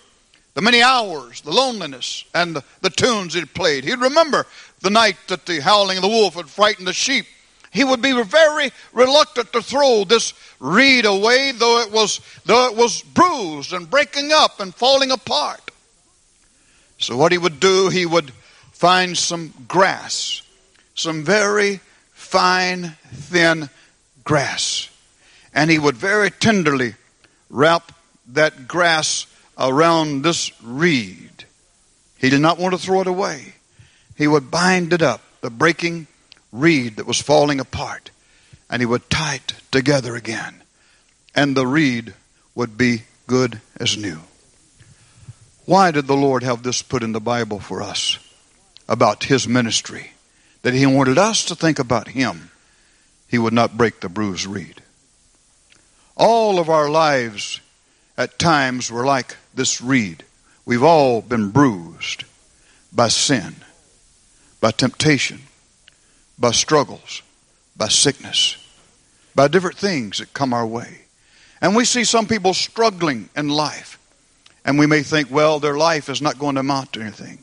the 0.52 0.62
many 0.62 0.82
hours, 0.82 1.40
the 1.40 1.50
loneliness, 1.50 2.24
and 2.34 2.56
the, 2.56 2.64
the 2.82 2.90
tunes 2.90 3.32
he'd 3.32 3.54
played. 3.54 3.84
He'd 3.84 4.00
remember 4.00 4.46
the 4.82 4.90
night 4.90 5.16
that 5.28 5.46
the 5.46 5.60
howling 5.60 5.96
of 5.96 6.02
the 6.02 6.08
wolf 6.08 6.34
had 6.34 6.48
frightened 6.48 6.86
the 6.86 6.92
sheep 6.92 7.26
he 7.76 7.84
would 7.84 8.00
be 8.00 8.12
very 8.22 8.70
reluctant 8.94 9.52
to 9.52 9.60
throw 9.60 10.04
this 10.04 10.32
reed 10.58 11.04
away, 11.04 11.52
though 11.52 11.80
it 11.80 11.92
was, 11.92 12.22
though 12.46 12.70
it 12.70 12.74
was 12.74 13.02
bruised 13.02 13.74
and 13.74 13.90
breaking 13.90 14.32
up 14.32 14.60
and 14.60 14.74
falling 14.74 15.10
apart. 15.10 15.60
So, 16.98 17.18
what 17.18 17.32
he 17.32 17.38
would 17.38 17.60
do, 17.60 17.90
he 17.90 18.06
would 18.06 18.30
find 18.72 19.16
some 19.16 19.52
grass, 19.68 20.40
some 20.94 21.22
very 21.22 21.80
fine, 22.12 22.96
thin 23.12 23.68
grass, 24.24 24.88
and 25.52 25.70
he 25.70 25.78
would 25.78 25.98
very 25.98 26.30
tenderly 26.30 26.94
wrap 27.50 27.92
that 28.28 28.66
grass 28.66 29.26
around 29.58 30.22
this 30.22 30.50
reed. 30.62 31.44
He 32.16 32.30
did 32.30 32.40
not 32.40 32.58
want 32.58 32.74
to 32.74 32.80
throw 32.80 33.02
it 33.02 33.06
away. 33.06 33.54
He 34.16 34.26
would 34.26 34.50
bind 34.50 34.94
it 34.94 35.02
up, 35.02 35.20
the 35.42 35.50
breaking 35.50 36.06
reed 36.60 36.96
that 36.96 37.06
was 37.06 37.20
falling 37.20 37.60
apart, 37.60 38.10
and 38.70 38.82
he 38.82 38.86
would 38.86 39.08
tie 39.10 39.36
it 39.36 39.54
together 39.70 40.16
again, 40.16 40.62
and 41.34 41.56
the 41.56 41.66
reed 41.66 42.14
would 42.54 42.76
be 42.76 43.02
good 43.26 43.60
as 43.78 43.96
new. 43.96 44.20
Why 45.64 45.90
did 45.90 46.06
the 46.06 46.16
Lord 46.16 46.42
have 46.42 46.62
this 46.62 46.82
put 46.82 47.02
in 47.02 47.12
the 47.12 47.20
Bible 47.20 47.58
for 47.58 47.82
us 47.82 48.18
about 48.88 49.24
his 49.24 49.48
ministry? 49.48 50.12
That 50.62 50.74
he 50.74 50.86
wanted 50.86 51.18
us 51.18 51.44
to 51.46 51.54
think 51.54 51.78
about 51.78 52.08
him. 52.08 52.50
He 53.28 53.38
would 53.38 53.52
not 53.52 53.76
break 53.76 54.00
the 54.00 54.08
bruised 54.08 54.46
reed. 54.46 54.82
All 56.16 56.58
of 56.58 56.68
our 56.68 56.88
lives 56.88 57.60
at 58.16 58.38
times 58.38 58.90
were 58.90 59.04
like 59.04 59.36
this 59.54 59.80
reed. 59.80 60.24
We've 60.64 60.82
all 60.82 61.20
been 61.20 61.50
bruised 61.50 62.24
by 62.92 63.08
sin, 63.08 63.56
by 64.60 64.70
temptation, 64.70 65.42
by 66.38 66.50
struggles, 66.50 67.22
by 67.76 67.88
sickness, 67.88 68.56
by 69.34 69.48
different 69.48 69.76
things 69.76 70.18
that 70.18 70.32
come 70.32 70.52
our 70.52 70.66
way. 70.66 71.02
And 71.60 71.74
we 71.74 71.84
see 71.84 72.04
some 72.04 72.26
people 72.26 72.54
struggling 72.54 73.28
in 73.36 73.48
life. 73.48 73.98
And 74.64 74.78
we 74.78 74.86
may 74.86 75.02
think, 75.02 75.30
well, 75.30 75.60
their 75.60 75.76
life 75.76 76.08
is 76.08 76.20
not 76.20 76.38
going 76.38 76.56
to 76.56 76.60
amount 76.60 76.92
to 76.94 77.00
anything. 77.00 77.38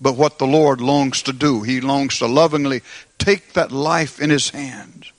But 0.00 0.16
what 0.16 0.38
the 0.38 0.46
Lord 0.46 0.80
longs 0.80 1.22
to 1.22 1.32
do, 1.32 1.62
He 1.62 1.80
longs 1.80 2.18
to 2.18 2.26
lovingly 2.26 2.82
take 3.18 3.52
that 3.54 3.72
life 3.72 4.20
in 4.20 4.30
His 4.30 4.50
hands 4.50 5.12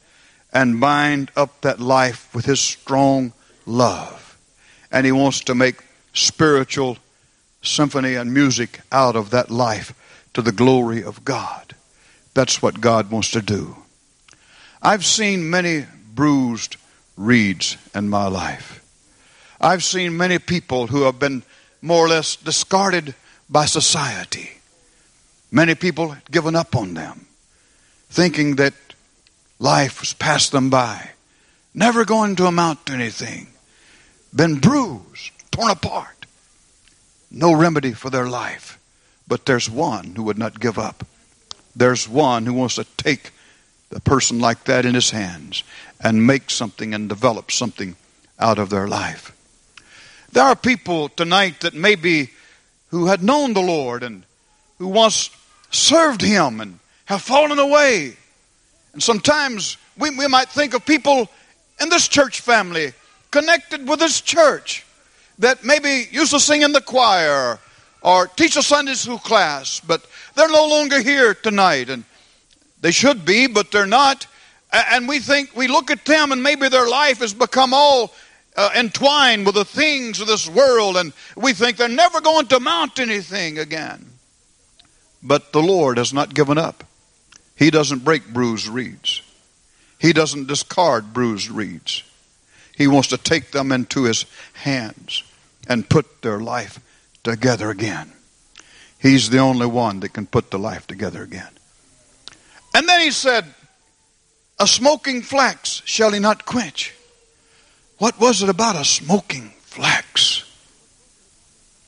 and 0.52 0.80
bind 0.80 1.32
up 1.36 1.62
that 1.62 1.80
life 1.80 2.34
with 2.36 2.46
His 2.46 2.60
strong 2.60 3.34
love. 3.66 4.38
And 4.92 5.06
He 5.06 5.12
wants 5.12 5.40
to 5.46 5.56
make 5.56 5.84
spiritual 6.14 6.98
symphony 7.62 8.16
and 8.16 8.34
music 8.34 8.82
out 8.92 9.16
of 9.16 9.30
that 9.32 9.50
life 9.50 9.94
to 10.34 10.42
the 10.42 10.52
glory 10.52 11.04
of 11.04 11.24
God. 11.26 11.63
That's 12.34 12.62
what 12.62 12.82
God 12.82 13.12
wants 13.12 13.32
to 13.32 13.42
do. 13.42 13.78
I've 14.82 15.06
seen 15.06 15.50
many 15.50 15.86
bruised 16.14 16.78
reeds 17.16 17.78
in 17.94 18.10
my 18.10 18.28
life. 18.28 18.84
I've 19.62 19.84
seen 19.84 20.18
many 20.18 20.40
people 20.40 20.88
who 20.88 21.04
have 21.04 21.20
been 21.20 21.44
more 21.82 22.06
or 22.06 22.10
less 22.10 22.36
discarded 22.36 23.16
by 23.50 23.66
society. 23.66 24.50
Many 25.52 25.76
people 25.76 26.18
given 26.32 26.56
up 26.56 26.76
on 26.76 26.96
them, 26.96 27.28
thinking 28.10 28.56
that 28.56 28.74
life 29.60 30.00
has 30.00 30.14
passed 30.14 30.52
them 30.52 30.70
by, 30.70 31.12
never 31.74 32.04
going 32.04 32.36
to 32.38 32.48
amount 32.48 32.88
to 32.88 32.94
anything, 32.94 33.48
been 34.36 34.60
bruised, 34.60 35.32
torn 35.52 35.70
apart. 35.72 36.26
No 37.30 37.54
remedy 37.54 37.94
for 37.94 38.10
their 38.10 38.28
life. 38.28 38.80
But 39.28 39.46
there's 39.46 39.70
one 39.70 40.16
who 40.16 40.24
would 40.24 40.38
not 40.38 40.60
give 40.60 40.78
up 40.78 41.06
there's 41.76 42.08
one 42.08 42.46
who 42.46 42.54
wants 42.54 42.76
to 42.76 42.86
take 42.98 43.32
a 43.92 44.00
person 44.00 44.40
like 44.40 44.64
that 44.66 44.86
in 44.86 44.94
his 44.96 45.12
hands 45.12 45.64
and 46.00 46.26
make 46.26 46.50
something 46.50 46.94
and 46.94 47.10
develop 47.10 47.52
something 47.52 47.96
out 48.40 48.60
of 48.60 48.70
their 48.70 48.88
life. 48.88 49.32
There 50.32 50.44
are 50.44 50.56
people 50.56 51.10
tonight 51.10 51.62
that 51.62 51.74
maybe 51.74 52.32
who 52.88 53.08
had 53.08 53.24
known 53.24 53.54
the 53.54 53.62
Lord 53.62 54.04
and 54.04 54.24
who 54.78 54.88
once 54.88 55.30
served 55.72 56.22
Him 56.22 56.60
and 56.60 56.80
have 57.06 57.22
fallen 57.22 57.60
away. 57.60 58.16
And 58.94 59.02
sometimes 59.02 59.78
we, 59.98 60.10
we 60.12 60.28
might 60.28 60.50
think 60.50 60.74
of 60.74 60.86
people 60.86 61.30
in 61.80 61.90
this 61.90 62.08
church 62.08 62.42
family 62.42 62.94
connected 63.32 63.88
with 63.88 64.00
this 64.00 64.22
church 64.22 64.86
that 65.40 65.64
maybe 65.64 66.08
used 66.12 66.32
to 66.32 66.40
sing 66.40 66.62
in 66.62 66.72
the 66.72 66.82
choir 66.82 67.60
or 68.04 68.28
teach 68.28 68.58
a 68.58 68.62
Sunday 68.62 68.94
school 68.94 69.18
class, 69.18 69.80
but 69.80 70.06
they're 70.36 70.50
no 70.50 70.68
longer 70.68 71.02
here 71.02 71.34
tonight. 71.34 71.90
And 71.90 72.04
they 72.82 72.92
should 72.92 73.26
be, 73.26 73.48
but 73.48 73.72
they're 73.72 73.86
not. 73.86 74.28
And 74.72 75.08
we 75.08 75.20
think, 75.20 75.56
we 75.56 75.68
look 75.68 75.90
at 75.90 76.06
them 76.06 76.32
and 76.32 76.44
maybe 76.44 76.68
their 76.68 76.88
life 76.88 77.20
has 77.20 77.34
become 77.34 77.74
all 77.74 78.14
uh, 78.58 78.72
entwined 78.76 79.46
with 79.46 79.56
the 79.56 79.66
things 79.66 80.20
of 80.20 80.28
this 80.28 80.50
world 80.50 80.98
and 80.98 81.14
we 81.36 81.54
think 81.54 81.78
they're 81.78 81.88
never 81.88 82.22
going 82.22 82.48
to 82.48 82.60
mount 82.60 83.00
anything 83.00 83.58
again. 83.58 84.06
But 85.24 85.54
the 85.54 85.62
Lord 85.62 85.98
has 85.98 86.14
not 86.14 86.34
given 86.34 86.58
up. 86.58 86.84
He 87.56 87.72
doesn't 87.72 88.04
break 88.04 88.28
bruised 88.28 88.68
reeds. 88.68 89.22
He 89.98 90.12
doesn't 90.12 90.48
discard 90.48 91.14
bruised 91.14 91.50
reeds. 91.50 92.04
He 92.76 92.88
wants 92.88 93.08
to 93.10 93.18
take 93.18 93.52
them 93.52 93.72
into 93.72 94.04
his 94.04 94.26
hands 94.54 95.24
and 95.68 95.88
put 95.88 96.22
their 96.22 96.40
life 96.40 96.80
together 97.24 97.70
again. 97.70 98.12
He's 99.00 99.30
the 99.30 99.40
only 99.40 99.66
one 99.66 100.00
that 100.02 100.14
can 100.14 100.28
put 100.28 100.52
the 100.52 100.60
life 100.60 100.88
together 100.88 101.24
again. 101.24 101.52
And 102.74 102.88
then 102.88 103.02
he 103.02 103.12
said, 103.12 103.46
A 104.60 104.68
smoking 104.68 105.22
flax 105.22 105.82
shall 105.86 106.12
he 106.12 106.20
not 106.20 106.46
quench. 106.46 106.94
What 107.98 108.20
was 108.20 108.42
it 108.42 108.50
about 108.50 108.76
a 108.76 108.86
smoking 108.86 109.52
flax? 109.62 110.50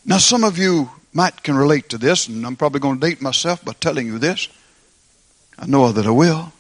Now, 0.06 0.18
some 0.18 0.44
of 0.44 0.58
you 0.58 0.92
might 1.14 1.42
can 1.42 1.56
relate 1.56 1.90
to 1.90 1.98
this, 1.98 2.28
and 2.28 2.46
I'm 2.46 2.56
probably 2.56 2.80
going 2.80 3.00
to 3.00 3.08
date 3.08 3.22
myself 3.22 3.64
by 3.64 3.74
telling 3.74 4.06
you 4.06 4.20
this. 4.20 4.48
I 5.58 5.66
know 5.66 5.92
that 5.92 6.06
I 6.06 6.12
will. 6.12 6.52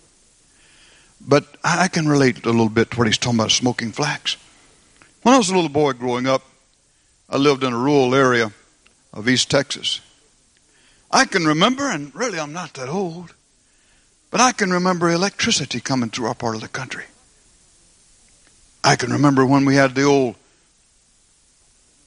But 1.22 1.58
I 1.63 1.88
can 1.88 2.08
relate 2.08 2.46
a 2.46 2.50
little 2.50 2.70
bit 2.70 2.91
to 2.91 2.98
what 2.98 3.08
he's 3.08 3.17
talking 3.17 3.39
about 3.39 3.51
smoking 3.51 3.91
flax. 3.91 4.38
When 5.22 5.34
I 5.34 5.38
was 5.38 5.50
a 5.50 5.55
little 5.55 5.70
boy 5.70 5.94
growing 5.94 6.27
up, 6.27 6.44
I 7.29 7.38
lived 7.38 7.63
in 7.63 7.74
a 7.74 7.77
rural 7.77 8.13
area 8.15 8.51
of 9.15 9.27
East 9.29 9.50
Texas. 9.50 10.01
I 11.10 11.25
can 11.25 11.45
remember, 11.45 11.89
and 11.89 12.13
really 12.13 12.39
I'm 12.39 12.53
not 12.53 12.74
that 12.74 12.89
old, 12.89 13.34
but 14.29 14.41
I 14.41 14.51
can 14.51 14.72
remember 14.72 15.10
electricity 15.10 15.79
coming 15.79 16.10
through 16.10 16.27
our 16.27 16.36
part 16.36 16.55
of 16.55 16.62
the 16.62 16.67
country. 16.67 17.05
I 18.84 18.98
can 18.98 19.13
remember 19.13 19.45
when 19.45 19.65
we 19.65 19.75
had 19.75 19.95
the 19.95 20.03
old 20.03 20.36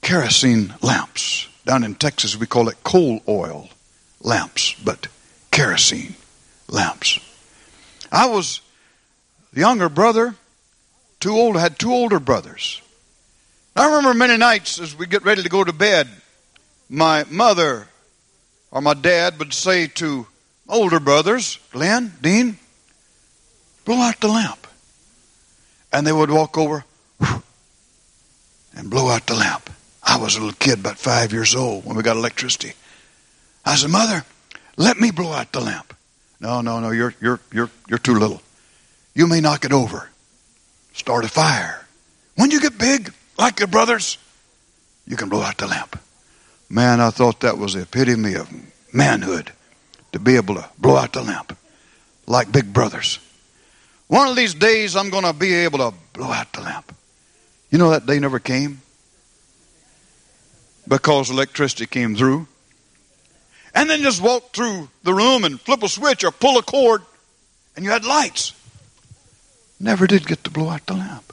kerosene 0.01 0.75
lamps. 0.81 1.47
Down 1.65 1.83
in 1.83 1.95
Texas, 1.95 2.37
we 2.37 2.45
call 2.47 2.69
it 2.69 2.83
coal 2.83 3.21
oil 3.27 3.69
lamps, 4.21 4.75
but 4.83 5.07
kerosene 5.51 6.15
lamps. 6.67 7.19
I 8.11 8.27
was 8.27 8.61
the 9.51 9.61
younger 9.61 9.89
brother, 9.89 10.35
two 11.19 11.31
old, 11.31 11.57
had 11.57 11.77
two 11.77 11.91
older 11.91 12.19
brothers. 12.19 12.81
I 13.75 13.85
remember 13.85 14.13
many 14.13 14.37
nights 14.37 14.79
as 14.79 14.95
we 14.95 15.05
get 15.05 15.23
ready 15.23 15.43
to 15.43 15.49
go 15.49 15.63
to 15.63 15.73
bed, 15.73 16.07
my 16.89 17.23
mother 17.29 17.87
or 18.71 18.81
my 18.81 18.93
dad 18.93 19.37
would 19.39 19.53
say 19.53 19.87
to 19.87 20.27
older 20.67 20.99
brothers, 20.99 21.59
Glenn, 21.71 22.13
Dean, 22.21 22.57
blow 23.85 23.97
out 23.97 24.19
the 24.19 24.27
lamp. 24.27 24.67
And 25.91 26.05
they 26.05 26.11
would 26.11 26.29
walk 26.29 26.57
over 26.57 26.83
and 28.75 28.89
blow 28.89 29.09
out 29.09 29.25
the 29.27 29.35
lamp. 29.35 29.69
I 30.03 30.17
was 30.17 30.35
a 30.35 30.39
little 30.39 30.55
kid, 30.57 30.79
about 30.79 30.97
five 30.97 31.33
years 31.33 31.55
old, 31.55 31.85
when 31.85 31.95
we 31.95 32.03
got 32.03 32.17
electricity. 32.17 32.73
I 33.65 33.75
said, 33.75 33.89
Mother, 33.89 34.23
let 34.77 34.99
me 34.99 35.11
blow 35.11 35.31
out 35.31 35.51
the 35.51 35.61
lamp. 35.61 35.95
No, 36.39 36.61
no, 36.61 36.79
no, 36.79 36.91
you're, 36.91 37.13
you're, 37.19 37.39
you're, 37.51 37.69
you're 37.87 37.99
too 37.99 38.15
little. 38.15 38.41
You 39.13 39.27
may 39.27 39.41
knock 39.41 39.65
it 39.65 39.73
over, 39.73 40.09
start 40.93 41.25
a 41.25 41.27
fire. 41.27 41.85
When 42.35 42.51
you 42.51 42.61
get 42.61 42.77
big, 42.77 43.13
like 43.37 43.59
your 43.59 43.67
brothers, 43.67 44.17
you 45.05 45.17
can 45.17 45.27
blow 45.27 45.41
out 45.41 45.57
the 45.57 45.67
lamp. 45.67 45.99
Man, 46.69 47.01
I 47.01 47.09
thought 47.09 47.39
that 47.39 47.57
was 47.57 47.73
the 47.73 47.81
epitome 47.81 48.35
of 48.35 48.49
manhood 48.93 49.51
to 50.11 50.19
be 50.19 50.35
able 50.35 50.55
to 50.55 50.69
blow 50.77 50.95
out 50.95 51.13
the 51.13 51.21
lamp 51.21 51.57
like 52.27 52.51
big 52.51 52.71
brothers. 52.71 53.19
One 54.07 54.27
of 54.27 54.35
these 54.35 54.53
days, 54.53 54.95
I'm 54.95 55.09
going 55.09 55.23
to 55.23 55.33
be 55.33 55.53
able 55.53 55.79
to 55.79 55.93
blow 56.13 56.31
out 56.31 56.53
the 56.53 56.61
lamp. 56.61 56.95
You 57.71 57.77
know 57.77 57.89
that 57.89 58.05
day 58.05 58.19
never 58.19 58.39
came? 58.39 58.81
Because 60.87 61.29
electricity 61.29 61.85
came 61.85 62.15
through. 62.15 62.47
And 63.75 63.89
then 63.89 64.01
just 64.01 64.21
walk 64.21 64.53
through 64.53 64.89
the 65.03 65.13
room 65.13 65.43
and 65.43 65.61
flip 65.61 65.83
a 65.83 65.89
switch 65.89 66.23
or 66.23 66.31
pull 66.31 66.57
a 66.57 66.63
cord, 66.63 67.03
and 67.75 67.85
you 67.85 67.91
had 67.91 68.03
lights. 68.03 68.53
Never 69.79 70.07
did 70.07 70.27
get 70.27 70.43
to 70.43 70.49
blow 70.49 70.69
out 70.69 70.85
the 70.87 70.95
lamp. 70.95 71.31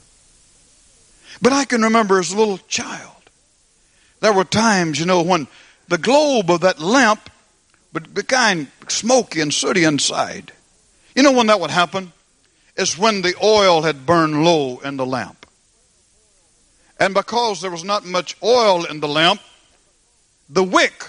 But 1.41 1.53
I 1.53 1.65
can 1.65 1.81
remember 1.81 2.19
as 2.19 2.31
a 2.31 2.37
little 2.37 2.59
child, 2.67 3.16
there 4.19 4.33
were 4.33 4.43
times, 4.43 4.99
you 4.99 5.05
know, 5.05 5.21
when 5.21 5.47
the 5.87 5.97
globe 5.97 6.49
of 6.49 6.61
that 6.61 6.79
lamp 6.79 7.29
would 7.93 8.13
become 8.13 8.67
smoky 8.87 9.41
and 9.41 9.53
sooty 9.53 9.83
inside. 9.83 10.51
You 11.15 11.23
know 11.23 11.31
when 11.31 11.47
that 11.47 11.59
would 11.59 11.71
happen? 11.71 12.11
It's 12.75 12.97
when 12.97 13.21
the 13.21 13.35
oil 13.41 13.81
had 13.81 14.05
burned 14.05 14.43
low 14.43 14.79
in 14.79 14.97
the 14.97 15.05
lamp. 15.05 15.45
And 16.99 17.13
because 17.13 17.61
there 17.61 17.71
was 17.71 17.83
not 17.83 18.05
much 18.05 18.35
oil 18.43 18.85
in 18.85 18.99
the 18.99 19.07
lamp, 19.07 19.41
the 20.49 20.63
wick, 20.63 21.05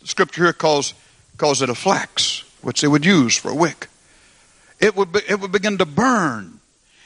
the 0.00 0.06
scripture 0.06 0.44
here 0.44 0.52
calls, 0.52 0.94
calls 1.36 1.62
it 1.62 1.68
a 1.68 1.74
flax, 1.74 2.44
which 2.62 2.80
they 2.80 2.88
would 2.88 3.04
use 3.04 3.36
for 3.36 3.50
a 3.50 3.54
wick. 3.54 3.88
It 4.80 4.96
would, 4.96 5.12
be, 5.12 5.20
it 5.28 5.40
would 5.40 5.52
begin 5.52 5.78
to 5.78 5.86
burn 5.86 6.60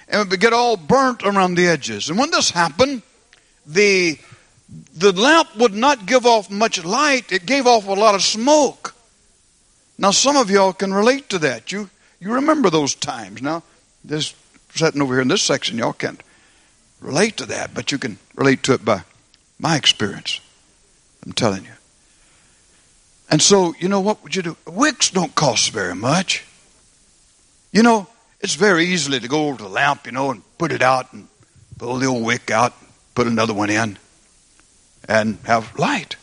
and 0.08 0.22
it 0.22 0.30
would 0.30 0.40
get 0.40 0.52
all 0.52 0.76
burnt 0.76 1.22
around 1.22 1.54
the 1.54 1.66
edges. 1.66 2.08
And 2.08 2.18
when 2.18 2.30
this 2.30 2.50
happened, 2.50 3.02
the 3.66 4.18
the 4.68 5.12
lamp 5.12 5.56
would 5.56 5.74
not 5.74 6.06
give 6.06 6.26
off 6.26 6.50
much 6.50 6.84
light, 6.84 7.32
it 7.32 7.46
gave 7.46 7.66
off 7.66 7.86
a 7.86 7.92
lot 7.92 8.14
of 8.14 8.22
smoke. 8.22 8.94
Now, 9.96 10.10
some 10.10 10.36
of 10.36 10.50
y'all 10.50 10.72
can 10.72 10.92
relate 10.92 11.28
to 11.30 11.38
that. 11.40 11.72
You, 11.72 11.90
you 12.20 12.32
remember 12.34 12.70
those 12.70 12.94
times. 12.94 13.42
Now, 13.42 13.62
this 14.04 14.34
sitting 14.74 15.02
over 15.02 15.14
here 15.14 15.22
in 15.22 15.28
this 15.28 15.42
section, 15.42 15.78
y'all 15.78 15.92
can't 15.92 16.22
relate 17.00 17.36
to 17.38 17.46
that, 17.46 17.74
but 17.74 17.90
you 17.90 17.98
can 17.98 18.18
relate 18.34 18.62
to 18.64 18.74
it 18.74 18.84
by 18.84 19.02
my 19.58 19.76
experience. 19.76 20.40
I'm 21.24 21.32
telling 21.32 21.64
you. 21.64 21.72
And 23.30 23.42
so, 23.42 23.74
you 23.78 23.88
know, 23.88 24.00
what 24.00 24.22
would 24.22 24.36
you 24.36 24.42
do? 24.42 24.56
Wicks 24.66 25.10
don't 25.10 25.34
cost 25.34 25.70
very 25.70 25.94
much. 25.94 26.44
You 27.72 27.82
know, 27.82 28.06
it's 28.40 28.54
very 28.54 28.86
easily 28.86 29.20
to 29.20 29.28
go 29.28 29.48
over 29.48 29.58
to 29.58 29.64
the 29.64 29.68
lamp, 29.68 30.06
you 30.06 30.12
know, 30.12 30.30
and 30.30 30.42
put 30.58 30.72
it 30.72 30.80
out 30.80 31.12
and 31.12 31.28
pull 31.78 31.98
the 31.98 32.06
old 32.06 32.24
wick 32.24 32.50
out, 32.50 32.72
put 33.14 33.26
another 33.26 33.52
one 33.52 33.68
in, 33.68 33.98
and 35.08 35.38
have 35.44 35.76
light. 35.78 36.16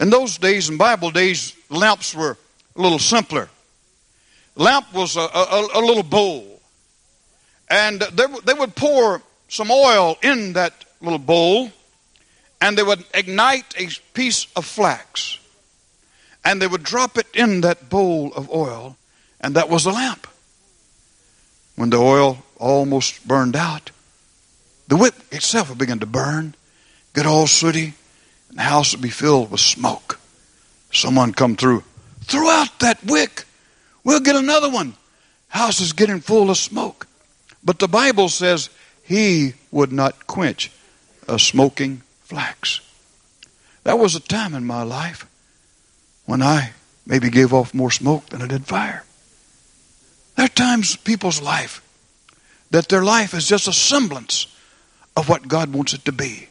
In 0.00 0.10
those 0.10 0.38
days, 0.38 0.68
in 0.68 0.76
Bible 0.76 1.10
days, 1.10 1.54
lamps 1.68 2.14
were 2.14 2.36
a 2.74 2.80
little 2.80 2.98
simpler. 2.98 3.48
Lamp 4.56 4.92
was 4.92 5.16
a, 5.16 5.20
a, 5.20 5.68
a 5.74 5.80
little 5.80 6.02
bowl, 6.02 6.60
and 7.68 8.00
they, 8.00 8.26
they 8.44 8.54
would 8.54 8.74
pour 8.74 9.22
some 9.48 9.70
oil 9.70 10.16
in 10.22 10.54
that 10.54 10.72
little 11.00 11.18
bowl, 11.18 11.70
and 12.60 12.76
they 12.76 12.82
would 12.82 13.04
ignite 13.12 13.74
a 13.78 13.88
piece 14.14 14.46
of 14.56 14.64
flax, 14.64 15.38
and 16.44 16.60
they 16.60 16.66
would 16.66 16.82
drop 16.82 17.18
it 17.18 17.26
in 17.34 17.60
that 17.60 17.90
bowl 17.90 18.32
of 18.34 18.50
oil, 18.50 18.96
and 19.40 19.54
that 19.54 19.68
was 19.68 19.84
the 19.84 19.92
lamp 19.92 20.26
when 21.76 21.90
the 21.90 21.98
oil 21.98 22.38
almost 22.58 23.28
burned 23.28 23.54
out, 23.54 23.90
the 24.88 24.96
wick 24.96 25.14
itself 25.30 25.68
would 25.68 25.78
begin 25.78 26.00
to 26.00 26.06
burn, 26.06 26.54
get 27.16 27.24
all 27.26 27.46
sooty, 27.46 27.94
and 28.50 28.58
the 28.58 28.62
house 28.62 28.92
would 28.92 29.00
be 29.00 29.08
filled 29.08 29.50
with 29.50 29.60
smoke. 29.60 30.20
Someone 30.92 31.32
come 31.32 31.56
through, 31.56 31.82
throw 32.20 32.48
out 32.48 32.78
that 32.80 33.02
wick. 33.04 33.44
We'll 34.04 34.20
get 34.20 34.36
another 34.36 34.68
one. 34.68 34.94
House 35.48 35.80
is 35.80 35.94
getting 35.94 36.20
full 36.20 36.50
of 36.50 36.58
smoke. 36.58 37.06
But 37.64 37.78
the 37.78 37.88
Bible 37.88 38.28
says 38.28 38.68
he 39.02 39.54
would 39.70 39.92
not 39.92 40.26
quench 40.26 40.70
a 41.26 41.38
smoking 41.38 42.02
flax. 42.20 42.80
That 43.84 43.98
was 43.98 44.14
a 44.14 44.20
time 44.20 44.54
in 44.54 44.66
my 44.66 44.82
life 44.82 45.26
when 46.26 46.42
I 46.42 46.72
maybe 47.06 47.30
gave 47.30 47.54
off 47.54 47.72
more 47.72 47.90
smoke 47.90 48.26
than 48.26 48.42
I 48.42 48.46
did 48.46 48.66
fire. 48.66 49.04
There 50.36 50.44
are 50.44 50.48
times 50.48 50.96
in 50.96 51.02
people's 51.02 51.40
life 51.40 51.82
that 52.70 52.88
their 52.88 53.02
life 53.02 53.32
is 53.32 53.48
just 53.48 53.68
a 53.68 53.72
semblance 53.72 54.48
of 55.16 55.30
what 55.30 55.48
God 55.48 55.72
wants 55.72 55.94
it 55.94 56.04
to 56.04 56.12
be. 56.12 56.48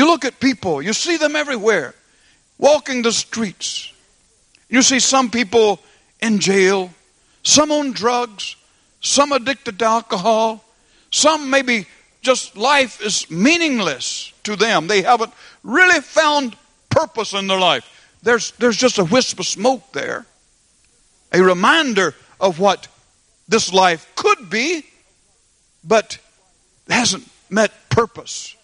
You 0.00 0.06
look 0.06 0.24
at 0.24 0.40
people, 0.40 0.80
you 0.80 0.94
see 0.94 1.18
them 1.18 1.36
everywhere, 1.36 1.94
walking 2.56 3.02
the 3.02 3.12
streets. 3.12 3.92
You 4.70 4.80
see 4.80 4.98
some 4.98 5.30
people 5.30 5.78
in 6.22 6.38
jail, 6.38 6.88
some 7.42 7.70
on 7.70 7.92
drugs, 7.92 8.56
some 9.02 9.30
addicted 9.30 9.78
to 9.80 9.84
alcohol, 9.84 10.64
some 11.10 11.50
maybe 11.50 11.86
just 12.22 12.56
life 12.56 13.02
is 13.02 13.30
meaningless 13.30 14.32
to 14.44 14.56
them. 14.56 14.86
They 14.86 15.02
haven't 15.02 15.34
really 15.62 16.00
found 16.00 16.56
purpose 16.88 17.34
in 17.34 17.46
their 17.46 17.60
life. 17.60 17.84
There's, 18.22 18.52
there's 18.52 18.78
just 18.78 18.96
a 18.96 19.04
wisp 19.04 19.38
of 19.38 19.46
smoke 19.46 19.92
there, 19.92 20.24
a 21.30 21.42
reminder 21.42 22.14
of 22.40 22.58
what 22.58 22.88
this 23.50 23.70
life 23.70 24.10
could 24.16 24.48
be, 24.48 24.82
but 25.84 26.16
hasn't 26.88 27.28
met 27.50 27.90
purpose, 27.90 28.56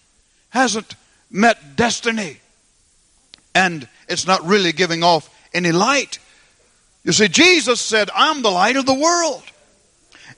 hasn't 0.49 0.95
met 1.29 1.75
destiny, 1.75 2.37
and 3.53 3.87
it's 4.07 4.27
not 4.27 4.45
really 4.45 4.71
giving 4.71 5.03
off 5.03 5.29
any 5.53 5.71
light. 5.71 6.19
You 7.03 7.11
see, 7.13 7.27
Jesus 7.27 7.79
said, 7.79 8.09
I'm 8.13 8.41
the 8.41 8.51
light 8.51 8.75
of 8.75 8.85
the 8.85 8.93
world. 8.93 9.43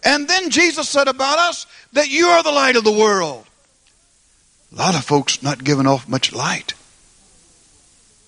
And 0.03 0.27
then 0.27 0.49
Jesus 0.49 0.87
said 0.87 1.07
about 1.07 1.39
us 1.39 1.65
that 1.93 2.09
you 2.09 2.27
are 2.27 2.43
the 2.43 2.51
light 2.51 2.75
of 2.75 2.83
the 2.83 2.91
world. 2.91 3.45
A 4.71 4.75
lot 4.75 4.95
of 4.95 5.03
folks 5.03 5.41
not 5.41 5.63
giving 5.63 5.87
off 5.87 6.07
much 6.07 6.31
light. 6.31 6.73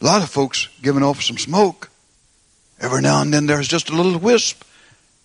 A 0.01 0.05
lot 0.05 0.23
of 0.23 0.29
folks 0.29 0.67
giving 0.81 1.03
off 1.03 1.21
some 1.21 1.37
smoke. 1.37 1.89
Every 2.79 3.01
now 3.01 3.21
and 3.21 3.31
then 3.31 3.45
there's 3.45 3.67
just 3.67 3.89
a 3.91 3.95
little 3.95 4.17
wisp 4.17 4.63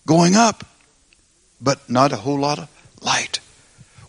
going 0.05 0.35
up, 0.35 0.63
but 1.59 1.89
not 1.89 2.13
a 2.13 2.17
whole 2.17 2.39
lot 2.39 2.59
of 2.59 2.69
light. 3.01 3.39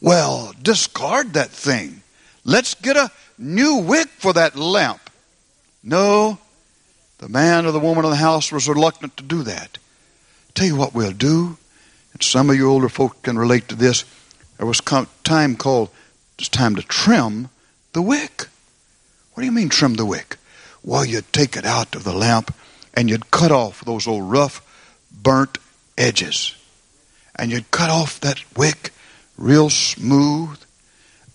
Well, 0.01 0.55
discard 0.63 1.33
that 1.33 1.49
thing. 1.51 2.03
Let's 2.49 2.73
get 2.73 2.97
a 2.97 3.11
new 3.37 3.77
wick 3.77 4.09
for 4.09 4.33
that 4.33 4.57
lamp. 4.57 5.11
No, 5.83 6.39
the 7.19 7.29
man 7.29 7.67
or 7.67 7.73
the 7.73 7.79
woman 7.79 8.07
of 8.07 8.11
the 8.11 8.17
house 8.17 8.51
was 8.51 8.67
reluctant 8.67 9.19
to 9.19 9.23
do 9.23 9.43
that. 9.43 9.77
Tell 10.55 10.67
you 10.67 10.75
what 10.75 10.95
we'll 10.95 11.13
do, 11.13 11.59
and 12.15 12.23
some 12.23 12.49
of 12.49 12.57
you 12.57 12.71
older 12.71 12.89
folk 12.89 13.23
can 13.23 13.37
relate 13.37 13.69
to 13.69 13.75
this. 13.75 14.07
There 14.57 14.67
was 14.67 14.81
time 14.81 15.57
called, 15.57 15.91
it's 16.39 16.49
time 16.49 16.75
to 16.77 16.83
trim 16.83 17.51
the 17.93 18.01
wick. 18.01 18.47
What 19.35 19.43
do 19.43 19.45
you 19.45 19.53
mean 19.53 19.69
trim 19.69 19.97
the 19.97 20.07
wick? 20.07 20.39
Well, 20.83 21.05
you'd 21.05 21.31
take 21.35 21.55
it 21.55 21.67
out 21.67 21.95
of 21.95 22.05
the 22.05 22.15
lamp 22.15 22.55
and 22.95 23.11
you'd 23.11 23.31
cut 23.31 23.53
off 23.53 23.85
those 23.85 24.07
old 24.07 24.25
rough, 24.31 24.63
burnt 25.13 25.59
edges. 25.99 26.57
And 27.37 27.51
you'd 27.51 27.71
cut 27.71 27.91
off 27.91 28.19
that 28.21 28.43
wick 28.57 28.95
real 29.37 29.69
smooth 29.69 30.59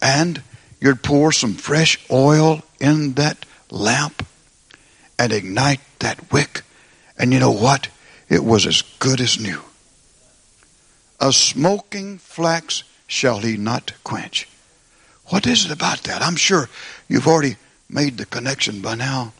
and 0.01 0.41
you'd 0.83 1.01
pour 1.01 1.31
some 1.31 1.53
fresh 1.53 1.97
oil 2.11 2.61
in 2.81 3.13
that 3.13 3.45
lamp 3.71 4.27
and 5.17 5.31
ignite 5.31 5.79
that 5.99 6.29
wick. 6.29 6.61
And 7.17 7.31
you 7.31 7.39
know 7.39 7.51
what? 7.51 7.87
It 8.27 8.43
was 8.43 8.65
as 8.65 8.81
good 8.99 9.21
as 9.21 9.39
new. 9.39 9.61
A 11.21 11.31
smoking 11.31 12.17
flax 12.17 12.83
shall 13.07 13.39
he 13.39 13.55
not 13.55 13.93
quench. 14.03 14.45
What 15.27 15.47
is 15.47 15.65
it 15.65 15.71
about 15.71 16.03
that? 16.03 16.21
I'm 16.21 16.35
sure 16.35 16.67
you've 17.07 17.27
already 17.27 17.55
made 17.89 18.17
the 18.17 18.25
connection 18.25 18.81
by 18.81 18.95
now. 18.95 19.31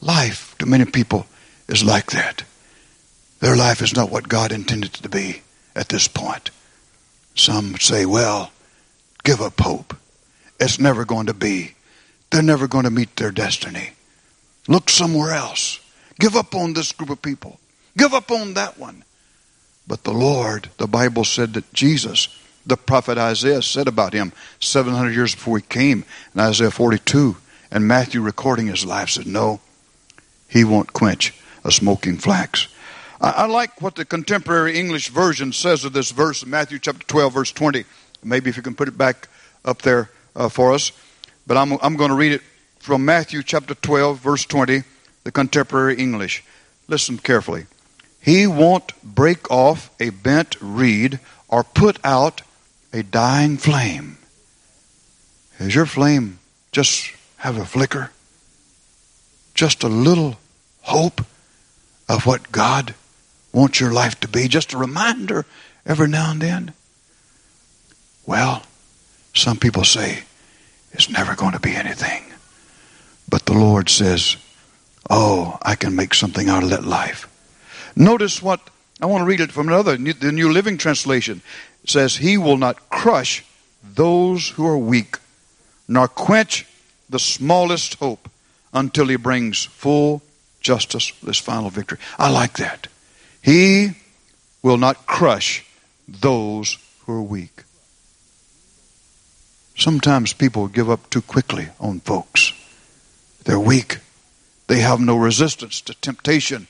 Life, 0.00 0.54
to 0.58 0.66
many 0.66 0.84
people, 0.84 1.26
is 1.66 1.82
like 1.82 2.12
that. 2.12 2.44
Their 3.40 3.56
life 3.56 3.82
is 3.82 3.96
not 3.96 4.10
what 4.10 4.28
God 4.28 4.52
intended 4.52 4.94
it 4.94 5.02
to 5.02 5.08
be 5.08 5.42
at 5.74 5.88
this 5.88 6.06
point. 6.06 6.50
Some 7.34 7.78
say, 7.80 8.06
well, 8.06 8.52
give 9.24 9.40
up 9.40 9.60
hope. 9.60 9.96
It's 10.60 10.78
never 10.78 11.04
going 11.04 11.26
to 11.26 11.34
be. 11.34 11.74
They're 12.30 12.42
never 12.42 12.66
going 12.66 12.84
to 12.84 12.90
meet 12.90 13.16
their 13.16 13.30
destiny. 13.30 13.90
Look 14.66 14.88
somewhere 14.90 15.32
else. 15.32 15.80
Give 16.18 16.36
up 16.36 16.54
on 16.54 16.72
this 16.72 16.92
group 16.92 17.10
of 17.10 17.22
people. 17.22 17.58
Give 17.96 18.14
up 18.14 18.30
on 18.30 18.54
that 18.54 18.78
one. 18.78 19.04
But 19.86 20.04
the 20.04 20.12
Lord, 20.12 20.70
the 20.78 20.86
Bible 20.86 21.24
said 21.24 21.54
that 21.54 21.72
Jesus, 21.72 22.28
the 22.66 22.76
prophet 22.76 23.18
Isaiah 23.18 23.62
said 23.62 23.86
about 23.86 24.14
him 24.14 24.32
700 24.60 25.10
years 25.10 25.34
before 25.34 25.58
he 25.58 25.64
came 25.64 26.04
in 26.34 26.40
Isaiah 26.40 26.70
42. 26.70 27.36
And 27.70 27.86
Matthew, 27.86 28.20
recording 28.20 28.68
his 28.68 28.84
life, 28.84 29.10
said, 29.10 29.26
No, 29.26 29.60
he 30.48 30.64
won't 30.64 30.92
quench 30.92 31.34
a 31.64 31.72
smoking 31.72 32.16
flax. 32.16 32.68
I, 33.20 33.30
I 33.30 33.46
like 33.46 33.82
what 33.82 33.96
the 33.96 34.04
contemporary 34.04 34.78
English 34.78 35.08
version 35.08 35.52
says 35.52 35.84
of 35.84 35.92
this 35.92 36.10
verse 36.10 36.42
in 36.42 36.50
Matthew 36.50 36.78
chapter 36.78 37.06
12, 37.06 37.32
verse 37.32 37.52
20. 37.52 37.84
Maybe 38.22 38.48
if 38.48 38.56
you 38.56 38.62
can 38.62 38.74
put 38.74 38.88
it 38.88 38.96
back 38.96 39.28
up 39.64 39.82
there 39.82 40.10
uh, 40.34 40.48
for 40.48 40.72
us. 40.72 40.92
But 41.46 41.56
I'm, 41.56 41.72
I'm 41.82 41.96
going 41.96 42.10
to 42.10 42.16
read 42.16 42.32
it 42.32 42.42
from 42.78 43.04
Matthew 43.04 43.42
chapter 43.42 43.74
12, 43.74 44.18
verse 44.18 44.44
20, 44.44 44.82
the 45.24 45.32
contemporary 45.32 45.96
English. 45.96 46.44
Listen 46.88 47.18
carefully. 47.18 47.66
He 48.20 48.46
won't 48.46 48.92
break 49.02 49.50
off 49.50 49.90
a 50.00 50.10
bent 50.10 50.56
reed 50.60 51.20
or 51.48 51.62
put 51.62 51.98
out 52.04 52.42
a 52.92 53.02
dying 53.02 53.56
flame. 53.58 54.18
Has 55.58 55.74
your 55.74 55.86
flame 55.86 56.38
just 56.72 57.10
have 57.38 57.56
a 57.56 57.64
flicker? 57.64 58.10
Just 59.54 59.82
a 59.82 59.88
little 59.88 60.38
hope 60.82 61.20
of 62.08 62.26
what 62.26 62.50
God 62.50 62.94
wants 63.52 63.80
your 63.80 63.92
life 63.92 64.18
to 64.20 64.28
be? 64.28 64.48
Just 64.48 64.72
a 64.72 64.78
reminder 64.78 65.46
every 65.86 66.08
now 66.08 66.32
and 66.32 66.40
then? 66.40 66.72
Well, 68.26 68.62
some 69.34 69.58
people 69.58 69.84
say 69.84 70.24
it's 70.92 71.10
never 71.10 71.34
going 71.34 71.52
to 71.52 71.60
be 71.60 71.74
anything. 71.74 72.24
But 73.28 73.46
the 73.46 73.54
Lord 73.54 73.88
says, 73.88 74.36
Oh, 75.10 75.58
I 75.60 75.74
can 75.74 75.94
make 75.94 76.14
something 76.14 76.48
out 76.48 76.62
of 76.62 76.70
that 76.70 76.84
life. 76.84 77.28
Notice 77.96 78.42
what, 78.42 78.60
I 79.00 79.06
want 79.06 79.22
to 79.22 79.26
read 79.26 79.40
it 79.40 79.52
from 79.52 79.68
another, 79.68 79.96
the 79.96 80.32
New 80.32 80.50
Living 80.50 80.78
Translation. 80.78 81.42
It 81.82 81.90
says, 81.90 82.16
He 82.16 82.38
will 82.38 82.56
not 82.56 82.88
crush 82.88 83.44
those 83.82 84.50
who 84.50 84.66
are 84.66 84.78
weak, 84.78 85.18
nor 85.88 86.08
quench 86.08 86.66
the 87.10 87.18
smallest 87.18 87.94
hope 87.96 88.30
until 88.72 89.08
He 89.08 89.16
brings 89.16 89.64
full 89.64 90.22
justice, 90.60 91.12
this 91.22 91.38
final 91.38 91.70
victory. 91.70 91.98
I 92.18 92.30
like 92.30 92.56
that. 92.56 92.86
He 93.42 93.90
will 94.62 94.78
not 94.78 95.06
crush 95.06 95.64
those 96.08 96.78
who 97.04 97.12
are 97.12 97.22
weak. 97.22 97.64
Sometimes 99.76 100.32
people 100.32 100.68
give 100.68 100.88
up 100.88 101.10
too 101.10 101.22
quickly 101.22 101.68
on 101.80 102.00
folks. 102.00 102.52
They're 103.44 103.58
weak. 103.58 103.98
They 104.66 104.80
have 104.80 105.00
no 105.00 105.16
resistance 105.16 105.80
to 105.82 105.94
temptation, 105.94 106.68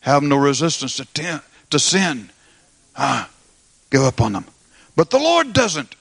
have 0.00 0.22
no 0.22 0.36
resistance 0.36 0.96
to, 0.96 1.42
to 1.70 1.78
sin. 1.78 2.30
Ah, 2.96 3.30
give 3.90 4.02
up 4.02 4.20
on 4.20 4.32
them. 4.32 4.46
But 4.96 5.10
the 5.10 5.18
Lord 5.18 5.52
doesn't. 5.52 5.94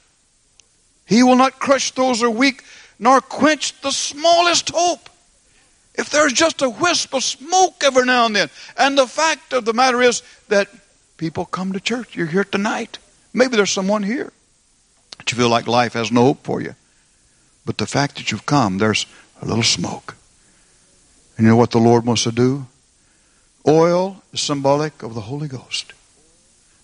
He 1.06 1.22
will 1.22 1.36
not 1.36 1.60
crush 1.60 1.92
those 1.92 2.22
who 2.22 2.28
are 2.28 2.32
weak, 2.32 2.64
nor 2.98 3.22
quench 3.22 3.80
the 3.82 3.92
smallest 3.92 4.72
hope. 4.74 5.10
If 5.94 6.10
there's 6.10 6.34
just 6.34 6.62
a 6.62 6.70
wisp 6.70 7.14
of 7.14 7.24
smoke 7.24 7.84
every 7.84 8.06
now 8.06 8.26
and 8.26 8.36
then. 8.36 8.50
And 8.78 8.98
the 8.98 9.08
fact 9.08 9.54
of 9.54 9.66
the 9.66 9.74
matter 9.74 10.02
is 10.02 10.22
that 10.48 10.70
people 11.18 11.46
come 11.46 11.74
to 11.74 11.80
church. 11.80 12.16
You're 12.16 12.28
here 12.28 12.44
tonight. 12.44 12.98
Maybe 13.34 13.56
there's 13.56 13.72
someone 13.72 14.04
here 14.04 14.32
that 15.28 15.34
you 15.34 15.38
feel 15.38 15.50
like 15.50 15.68
life 15.68 15.94
has 15.94 16.10
no 16.10 16.24
hope 16.24 16.44
for 16.44 16.62
you. 16.62 16.74
But 17.66 17.78
the 17.78 17.86
fact 17.86 18.16
that 18.16 18.32
you've 18.32 18.46
come, 18.46 18.78
there's 18.78 19.06
a 19.42 19.46
little 19.46 19.64
smoke. 19.64 20.16
And 21.36 21.46
you 21.46 21.52
know 21.52 21.58
what 21.58 21.72
the 21.72 21.80
Lord 21.80 22.06
wants 22.06 22.24
to 22.24 22.32
do? 22.32 22.66
Oil 23.68 24.24
is 24.32 24.40
symbolic 24.40 25.04
of 25.04 25.16
the 25.16 25.22
Holy 25.22 25.50
Ghost. 25.50 25.92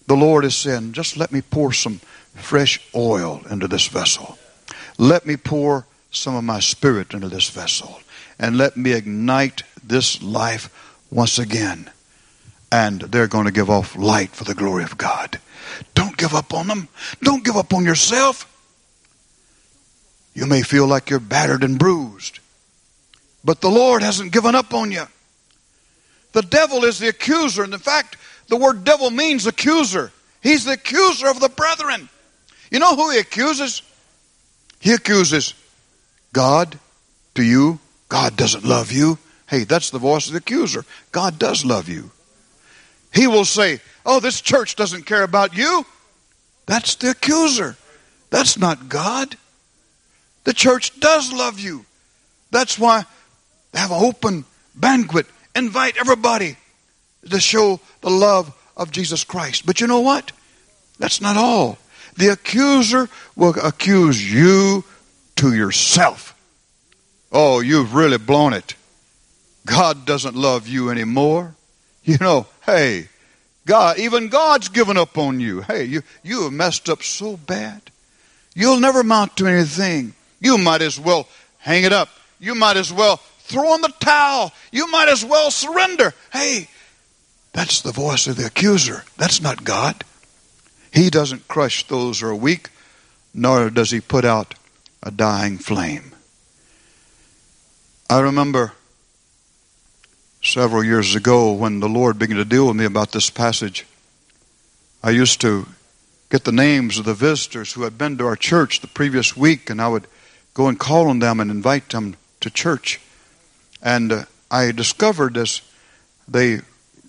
The 0.07 0.15
Lord 0.15 0.43
is 0.43 0.57
saying, 0.57 0.91
just 0.91 1.15
let 1.15 1.31
me 1.31 1.41
pour 1.41 1.71
some 1.71 2.01
fresh 2.35 2.81
oil 2.93 3.41
into 3.49 3.69
this 3.69 3.87
vessel. 3.87 4.37
Let 4.97 5.25
me 5.25 5.37
pour 5.37 5.85
some 6.11 6.35
of 6.35 6.43
my 6.43 6.59
spirit 6.59 7.13
into 7.13 7.29
this 7.29 7.49
vessel. 7.49 8.01
And 8.37 8.57
let 8.57 8.75
me 8.75 8.91
ignite 8.91 9.63
this 9.81 10.21
life 10.21 10.69
once 11.09 11.39
again. 11.39 11.89
And 12.73 13.01
they're 13.01 13.27
going 13.27 13.45
to 13.45 13.51
give 13.51 13.69
off 13.69 13.95
light 13.95 14.31
for 14.31 14.45
the 14.45 14.55
glory 14.55 14.83
of 14.83 14.97
God. 14.97 15.39
Don't 15.93 16.17
give 16.17 16.33
up 16.33 16.55
on 16.55 16.65
them. 16.65 16.87
Don't 17.21 17.43
give 17.43 17.55
up 17.55 17.71
on 17.71 17.85
yourself. 17.85 18.49
You 20.33 20.47
may 20.47 20.63
feel 20.63 20.87
like 20.87 21.11
you're 21.11 21.19
battered 21.19 21.63
and 21.63 21.77
bruised. 21.77 22.39
But 23.45 23.61
the 23.61 23.69
Lord 23.69 24.01
hasn't 24.01 24.31
given 24.31 24.55
up 24.55 24.73
on 24.73 24.91
you. 24.91 25.03
The 26.31 26.41
devil 26.41 26.83
is 26.83 26.97
the 26.97 27.09
accuser. 27.09 27.63
And 27.63 27.75
in 27.75 27.79
fact, 27.79 28.17
the 28.47 28.57
word 28.57 28.83
devil 28.83 29.11
means 29.11 29.45
accuser. 29.45 30.11
He's 30.41 30.65
the 30.65 30.71
accuser 30.73 31.27
of 31.27 31.39
the 31.39 31.49
brethren. 31.49 32.09
You 32.71 32.79
know 32.79 32.95
who 32.95 33.11
he 33.11 33.19
accuses? 33.19 33.83
He 34.79 34.93
accuses 34.93 35.53
God 36.33 36.79
to 37.35 37.43
you. 37.43 37.77
God 38.09 38.35
doesn't 38.35 38.65
love 38.65 38.91
you. 38.91 39.19
Hey, 39.47 39.63
that's 39.63 39.91
the 39.91 39.99
voice 39.99 40.25
of 40.25 40.33
the 40.33 40.39
accuser. 40.39 40.85
God 41.11 41.37
does 41.37 41.63
love 41.63 41.87
you. 41.87 42.09
He 43.13 43.27
will 43.27 43.45
say, 43.45 43.79
Oh, 44.05 44.19
this 44.19 44.41
church 44.41 44.75
doesn't 44.75 45.05
care 45.05 45.23
about 45.23 45.55
you. 45.55 45.85
That's 46.65 46.95
the 46.95 47.11
accuser. 47.11 47.77
That's 48.29 48.57
not 48.57 48.89
God. 48.89 49.37
The 50.43 50.53
church 50.53 50.99
does 50.99 51.31
love 51.31 51.59
you. 51.59 51.85
That's 52.51 52.77
why 52.77 53.05
they 53.71 53.79
have 53.79 53.91
an 53.91 54.03
open 54.03 54.45
banquet. 54.75 55.25
Invite 55.55 55.97
everybody 55.97 56.57
to 57.29 57.39
show 57.39 57.79
the 58.01 58.09
love 58.09 58.53
of 58.75 58.91
Jesus 58.91 59.23
Christ. 59.23 59.65
But 59.65 59.79
you 59.79 59.87
know 59.87 60.01
what? 60.01 60.31
That's 60.99 61.21
not 61.21 61.37
all. 61.37 61.77
The 62.17 62.29
accuser 62.29 63.09
will 63.35 63.55
accuse 63.63 64.33
you 64.33 64.83
to 65.37 65.53
yourself. 65.53 66.35
Oh, 67.31 67.59
you've 67.59 67.95
really 67.95 68.17
blown 68.17 68.53
it. 68.53 68.75
God 69.65 70.05
doesn't 70.05 70.35
love 70.35 70.67
you 70.67 70.89
anymore. 70.89 71.55
You 72.05 72.17
know, 72.19 72.47
hey, 72.65 73.09
God, 73.65 73.97
even 73.99 74.27
God's 74.27 74.69
given 74.69 74.97
up 74.97 75.17
on 75.17 75.39
you. 75.39 75.61
Hey, 75.61 75.85
you, 75.85 76.01
you 76.21 76.43
have 76.43 76.53
messed 76.53 76.89
up 76.89 77.01
so 77.03 77.37
bad. 77.37 77.81
You'll 78.55 78.79
never 78.79 79.01
amount 79.01 79.37
to 79.37 79.47
anything. 79.47 80.13
You 80.39 80.57
might 80.57 80.81
as 80.81 80.99
well 80.99 81.27
hang 81.59 81.83
it 81.83 81.93
up. 81.93 82.09
You 82.39 82.55
might 82.55 82.77
as 82.77 82.91
well 82.91 83.17
throw 83.39 83.73
in 83.75 83.81
the 83.81 83.93
towel. 83.99 84.51
You 84.71 84.87
might 84.87 85.09
as 85.09 85.23
well 85.23 85.49
surrender. 85.49 86.13
Hey, 86.31 86.67
that's 87.53 87.81
the 87.81 87.91
voice 87.91 88.27
of 88.27 88.35
the 88.35 88.47
accuser. 88.47 89.03
That's 89.17 89.41
not 89.41 89.63
God. 89.63 90.03
He 90.91 91.09
doesn't 91.09 91.47
crush 91.47 91.87
those 91.87 92.19
who 92.19 92.27
are 92.27 92.35
weak, 92.35 92.69
nor 93.33 93.69
does 93.69 93.91
he 93.91 94.01
put 94.01 94.25
out 94.25 94.55
a 95.01 95.09
dying 95.09 95.57
flame. 95.57 96.11
I 98.09 98.19
remember 98.19 98.73
several 100.43 100.83
years 100.83 101.15
ago 101.15 101.53
when 101.53 101.79
the 101.79 101.89
Lord 101.89 102.19
began 102.19 102.37
to 102.37 102.45
deal 102.45 102.67
with 102.67 102.75
me 102.75 102.85
about 102.85 103.11
this 103.11 103.29
passage. 103.29 103.85
I 105.01 105.11
used 105.11 105.41
to 105.41 105.67
get 106.29 106.43
the 106.43 106.51
names 106.51 106.99
of 106.99 107.05
the 107.05 107.13
visitors 107.13 107.73
who 107.73 107.83
had 107.83 107.97
been 107.97 108.17
to 108.17 108.25
our 108.25 108.35
church 108.35 108.81
the 108.81 108.87
previous 108.87 109.37
week, 109.37 109.69
and 109.69 109.81
I 109.81 109.87
would 109.87 110.07
go 110.53 110.67
and 110.67 110.79
call 110.79 111.07
on 111.07 111.19
them 111.19 111.39
and 111.39 111.49
invite 111.49 111.89
them 111.89 112.15
to 112.41 112.49
church. 112.49 112.99
And 113.81 114.11
uh, 114.11 114.25
I 114.51 114.71
discovered 114.71 115.37
as 115.37 115.61
they 116.27 116.61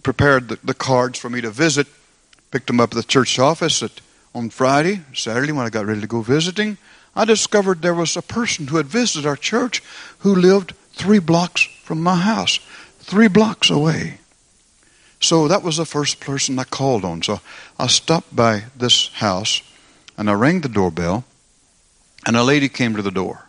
prepared 0.03 0.49
the, 0.49 0.59
the, 0.63 0.75
cards 0.75 1.19
for 1.19 1.31
me 1.31 1.41
to 1.41 1.51
visit, 1.51 1.87
picked 2.51 2.69
them 2.69 2.81
up 2.81 2.91
at 2.91 2.97
the 2.97 3.03
church 3.03 3.39
office 3.39 3.83
at, 3.83 4.01
on 4.35 4.51
Friday, 4.51 5.01
Saturday 5.15 5.53
when 5.53 5.67
I 5.67 5.71
got 5.71 5.87
ready 5.87 6.01
to 6.01 6.07
go 6.07 6.21
visiting. 6.21 6.79
I 7.17 7.25
discovered 7.25 7.83
there 7.83 7.95
was 7.95 8.17
a 8.17 8.23
person 8.23 8.67
who 8.67 8.77
had 8.77 8.87
visited 8.87 9.27
our 9.27 9.37
church 9.37 9.83
who 10.19 10.35
lived 10.35 10.75
three 10.93 11.19
blocks 11.19 11.63
from 11.83 12.03
my 12.03 12.17
house, 12.17 12.59
three 13.05 13.29
blocks 13.29 13.71
away. 13.71 14.19
So 15.21 15.49
that 15.49 15.63
was 15.63 15.77
the 15.77 15.87
first 15.87 16.21
person 16.21 16.59
I 16.59 16.65
called 16.65 17.05
on. 17.05 17.23
So 17.23 17.41
I 17.79 17.87
stopped 17.87 18.35
by 18.35 18.65
this 18.77 19.09
house 19.15 19.63
and 20.17 20.29
I 20.29 20.35
rang 20.35 20.61
the 20.61 20.69
doorbell, 20.69 21.25
and 22.27 22.37
a 22.37 22.45
lady 22.45 22.69
came 22.69 22.95
to 22.95 23.03
the 23.03 23.11
door. 23.11 23.49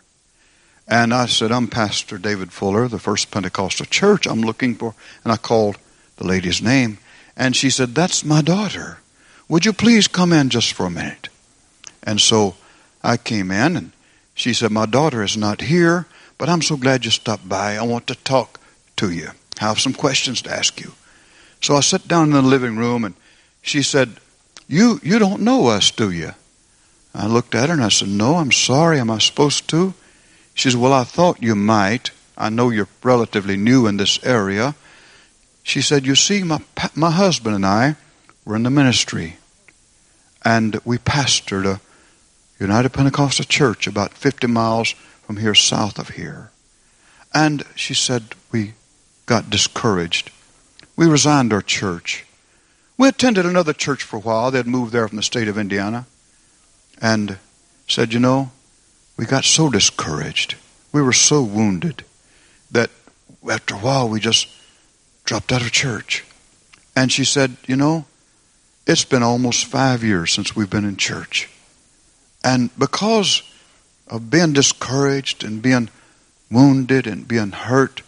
And 0.88 1.13
I 1.13 1.26
said, 1.26 1.52
I'm 1.52 1.68
Pastor 1.68 2.18
David 2.18 2.52
Fuller, 2.52 2.88
the 2.88 3.00
First 3.00 3.32
Pentecostal 3.32 3.86
Church. 3.86 4.28
I'm 4.28 4.41
looking 4.41 4.76
for, 4.76 4.94
and 5.24 5.32
I 5.32 5.38
called 5.38 5.78
the 6.18 6.26
lady's 6.26 6.62
name. 6.62 6.98
And 7.36 7.56
she 7.56 7.70
said, 7.70 7.96
That's 7.96 8.24
my 8.24 8.41
daughter. 8.41 9.00
Would 9.48 9.65
you 9.65 9.74
please 9.74 10.08
come 10.08 10.34
in 10.34 10.50
just 10.50 10.74
for 10.74 10.86
a 10.86 10.91
minute? 10.91 11.30
And 12.04 12.22
so 12.22 12.56
I 13.04 13.18
came 13.18 13.52
in, 13.52 13.76
and 13.76 13.91
she 14.34 14.54
said, 14.54 14.72
My 14.72 14.86
daughter 14.86 15.24
is 15.24 15.38
not 15.38 15.62
here, 15.62 16.08
but 16.38 16.50
I'm 16.50 16.62
so 16.62 16.78
glad 16.78 17.06
you 17.06 17.12
stopped 17.12 17.48
by. 17.48 17.76
I 17.78 17.84
want 17.84 18.08
to 18.08 18.15
talk 18.15 18.60
to 18.98 19.12
you. 19.12 19.32
I 19.60 19.65
have 19.65 19.80
some 19.80 19.94
questions 19.94 20.41
to 20.44 20.52
ask 20.52 20.80
you. 20.82 20.94
So 21.62 21.76
I 21.76 21.80
sat 21.80 22.08
down 22.08 22.26
in 22.26 22.32
the 22.32 22.41
living 22.41 22.78
room 22.78 23.04
and 23.04 23.15
she 23.62 23.82
said, 23.82 24.18
You 24.68 25.00
you 25.04 25.20
don't 25.20 25.41
know 25.41 25.68
us, 25.68 25.91
do 25.91 26.12
you? 26.12 26.32
I 27.13 27.28
looked 27.28 27.56
at 27.56 27.70
her 27.70 27.74
and 27.74 27.84
I 27.84 27.89
said, 27.89 28.10
No, 28.10 28.36
I'm 28.36 28.52
sorry. 28.52 29.00
Am 29.00 29.10
I 29.10 29.20
supposed 29.20 29.70
to? 29.70 29.94
She 30.54 30.70
said, 30.70 30.80
Well, 30.80 30.94
I 30.94 31.04
thought 31.04 31.41
you 31.41 31.56
might. 31.56 32.12
I 32.38 32.50
know 32.50 32.70
you're 32.70 32.89
relatively 33.02 33.56
new 33.56 33.88
in 33.88 33.98
this 33.98 34.24
area. 34.24 34.76
She 35.63 35.82
said, 35.82 36.06
You 36.06 36.15
see, 36.15 36.44
my, 36.44 36.62
my 36.94 37.12
husband 37.12 37.56
and 37.56 37.65
I 37.65 37.96
were 38.44 38.56
in 38.56 38.63
the 38.63 38.70
ministry, 38.70 39.38
and 40.44 40.80
we 40.86 40.98
pastored 40.98 41.65
a 41.65 41.82
United 42.60 42.89
Pentecostal 42.89 43.46
church 43.46 43.88
about 43.88 44.13
50 44.13 44.48
miles 44.48 44.91
from 45.26 45.38
here, 45.38 45.56
south 45.56 45.98
of 45.98 46.10
here. 46.10 46.52
And 47.34 47.63
she 47.76 47.94
said, 47.94 48.36
We 48.52 48.74
got 49.26 49.50
discouraged 49.50 50.32
we 50.96 51.08
resigned 51.08 51.52
our 51.52 51.62
church. 51.62 52.26
We 52.98 53.08
attended 53.08 53.46
another 53.46 53.74
church 53.74 54.04
for 54.04 54.18
a 54.18 54.22
while. 54.22 54.52
They 54.52 54.60
had 54.60 54.68
moved 54.68 54.94
there 54.94 55.08
from 55.08 55.18
the 55.18 55.24
state 55.24 55.48
of 55.48 55.58
Indiana. 55.58 56.06
And 57.02 57.38
said, 57.88 58.14
you 58.14 58.20
know, 58.20 58.52
we 59.18 59.26
got 59.26 59.44
so 59.44 59.70
discouraged. 59.70 60.56
We 60.94 61.02
were 61.02 61.14
so 61.14 61.44
wounded 61.44 62.06
that 62.72 62.90
after 63.50 63.76
a 63.76 63.80
while 63.80 64.08
we 64.08 64.20
just 64.20 64.48
dropped 65.26 65.52
out 65.52 65.62
of 65.62 65.72
church. 65.72 66.24
And 66.96 67.12
she 67.12 67.26
said, 67.26 67.58
you 67.68 67.76
know, 67.76 68.06
it's 68.88 69.04
been 69.04 69.24
almost 69.24 69.66
five 69.66 70.04
years 70.04 70.32
since 70.32 70.56
we've 70.56 70.70
been 70.70 70.86
in 70.86 70.96
church. 70.96 71.50
And 72.44 72.70
because 72.80 73.44
of 74.08 74.30
being 74.30 74.54
discouraged 74.54 75.44
and 75.44 75.62
being 75.62 75.90
wounded 76.50 77.08
and 77.08 77.28
being 77.28 77.52
hurt, 77.52 78.02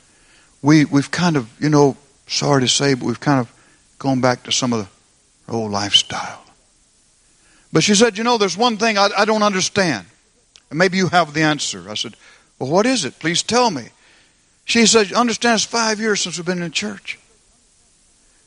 we, 0.62 0.86
we've 0.86 1.12
kind 1.12 1.38
of, 1.38 1.50
you 1.62 1.70
know, 1.70 1.98
sorry 2.28 2.62
to 2.62 2.68
say, 2.68 2.94
but 2.94 3.06
we've 3.06 3.20
kind 3.20 3.40
of 3.40 3.52
gone 4.00 4.22
back 4.22 4.44
to 4.44 4.52
some 4.52 4.74
of 4.74 4.90
the 5.48 5.54
old 5.54 5.72
lifestyle. 5.72 6.44
But 7.72 7.84
she 7.84 7.96
said, 7.96 8.18
You 8.18 8.24
know, 8.24 8.38
there's 8.38 8.58
one 8.58 8.78
thing 8.78 8.98
I, 8.98 9.10
I 9.18 9.26
don't 9.26 9.44
understand. 9.44 10.06
And 10.70 10.80
maybe 10.80 10.98
you 10.98 11.08
have 11.08 11.34
the 11.34 11.44
answer. 11.44 11.90
I 11.90 11.94
said, 11.94 12.16
Well, 12.60 12.70
what 12.70 12.86
is 12.86 13.06
it? 13.06 13.20
Please 13.20 13.44
tell 13.44 13.72
me. 13.72 13.90
She 14.66 14.86
said, 14.86 15.12
Understand, 15.14 15.56
it's 15.56 15.66
five 15.66 16.00
years 16.00 16.22
since 16.22 16.38
we've 16.38 16.46
been 16.46 16.62
in 16.62 16.72
church. 16.72 17.20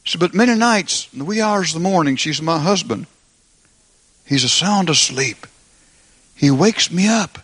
She 0.04 0.12
said, 0.12 0.20
But 0.20 0.34
many 0.34 0.54
nights, 0.54 1.08
in 1.12 1.18
the 1.18 1.24
wee 1.24 1.40
hours 1.40 1.74
of 1.74 1.82
the 1.82 1.88
morning, 1.88 2.16
she's 2.16 2.42
my 2.42 2.58
husband. 2.58 3.06
He's 4.26 4.44
a 4.44 4.48
sound 4.48 4.88
asleep. 4.88 5.46
He 6.36 6.50
wakes 6.50 6.90
me 6.90 7.08
up. 7.08 7.38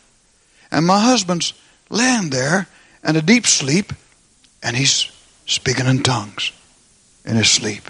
And 0.70 0.86
my 0.86 1.00
husband's 1.00 1.52
laying 1.90 2.30
there 2.30 2.66
in 3.04 3.16
a 3.16 3.22
deep 3.22 3.46
sleep, 3.46 3.92
and 4.66 4.76
he's 4.76 5.08
speaking 5.46 5.86
in 5.86 6.02
tongues 6.02 6.50
in 7.24 7.36
his 7.36 7.48
sleep. 7.48 7.88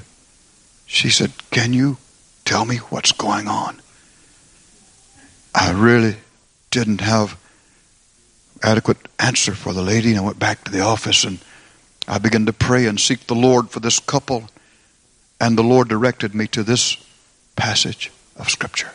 She 0.85 1.09
said, 1.09 1.33
Can 1.51 1.73
you 1.73 1.97
tell 2.45 2.67
me 2.67 2.77
what's 2.77 3.13
going 3.13 3.49
on? 3.49 3.81
I 5.55 5.73
really 5.73 6.17
didn't 6.71 7.01
have 7.01 7.41
adequate 8.63 8.99
answer 9.19 9.55
for 9.55 9.73
the 9.73 9.81
lady, 9.81 10.11
and 10.11 10.19
I 10.19 10.23
went 10.23 10.39
back 10.39 10.65
to 10.65 10.71
the 10.71 10.83
office 10.83 11.25
and 11.25 11.39
I 12.07 12.19
began 12.19 12.45
to 12.45 12.53
pray 12.53 12.85
and 12.87 13.01
seek 13.01 13.27
the 13.27 13.35
Lord 13.35 13.71
for 13.71 13.81
this 13.81 13.99
couple. 13.99 14.51
And 15.41 15.57
the 15.57 15.63
Lord 15.63 15.89
directed 15.89 16.35
me 16.35 16.47
to 16.49 16.63
this 16.63 16.99
passage 17.57 18.13
of 18.37 18.51
Scripture. 18.51 18.93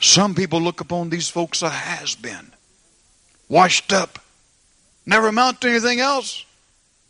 Some 0.00 0.34
people 0.34 0.60
look 0.60 0.80
upon 0.80 1.10
these 1.10 1.28
folks 1.28 1.62
a 1.62 1.70
has 1.70 2.16
been, 2.16 2.52
washed 3.48 3.92
up, 3.92 4.18
never 5.06 5.28
amount 5.28 5.60
to 5.60 5.68
anything 5.68 6.00
else. 6.00 6.44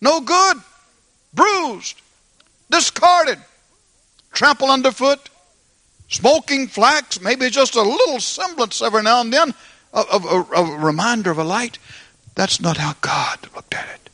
No 0.01 0.21
good. 0.21 0.57
Bruised. 1.35 2.01
Discarded. 2.71 3.39
Trampled 4.33 4.71
underfoot. 4.71 5.31
Smoking 6.09 6.69
flax. 6.69 7.21
Maybe 7.21 7.51
just 7.51 7.75
a 7.75 7.83
little 7.83 8.21
semblance 8.21 8.83
every 8.83 9.03
now 9.03 9.21
and 9.21 9.33
then 9.33 9.55
of, 9.93 10.25
a 10.25 10.63
reminder 10.63 11.31
of 11.31 11.39
a 11.39 11.45
light. 11.45 11.79
That's 12.35 12.61
not 12.61 12.77
how 12.77 12.95
God 13.01 13.39
looked 13.55 13.75
at 13.75 13.89
it. 13.95 14.11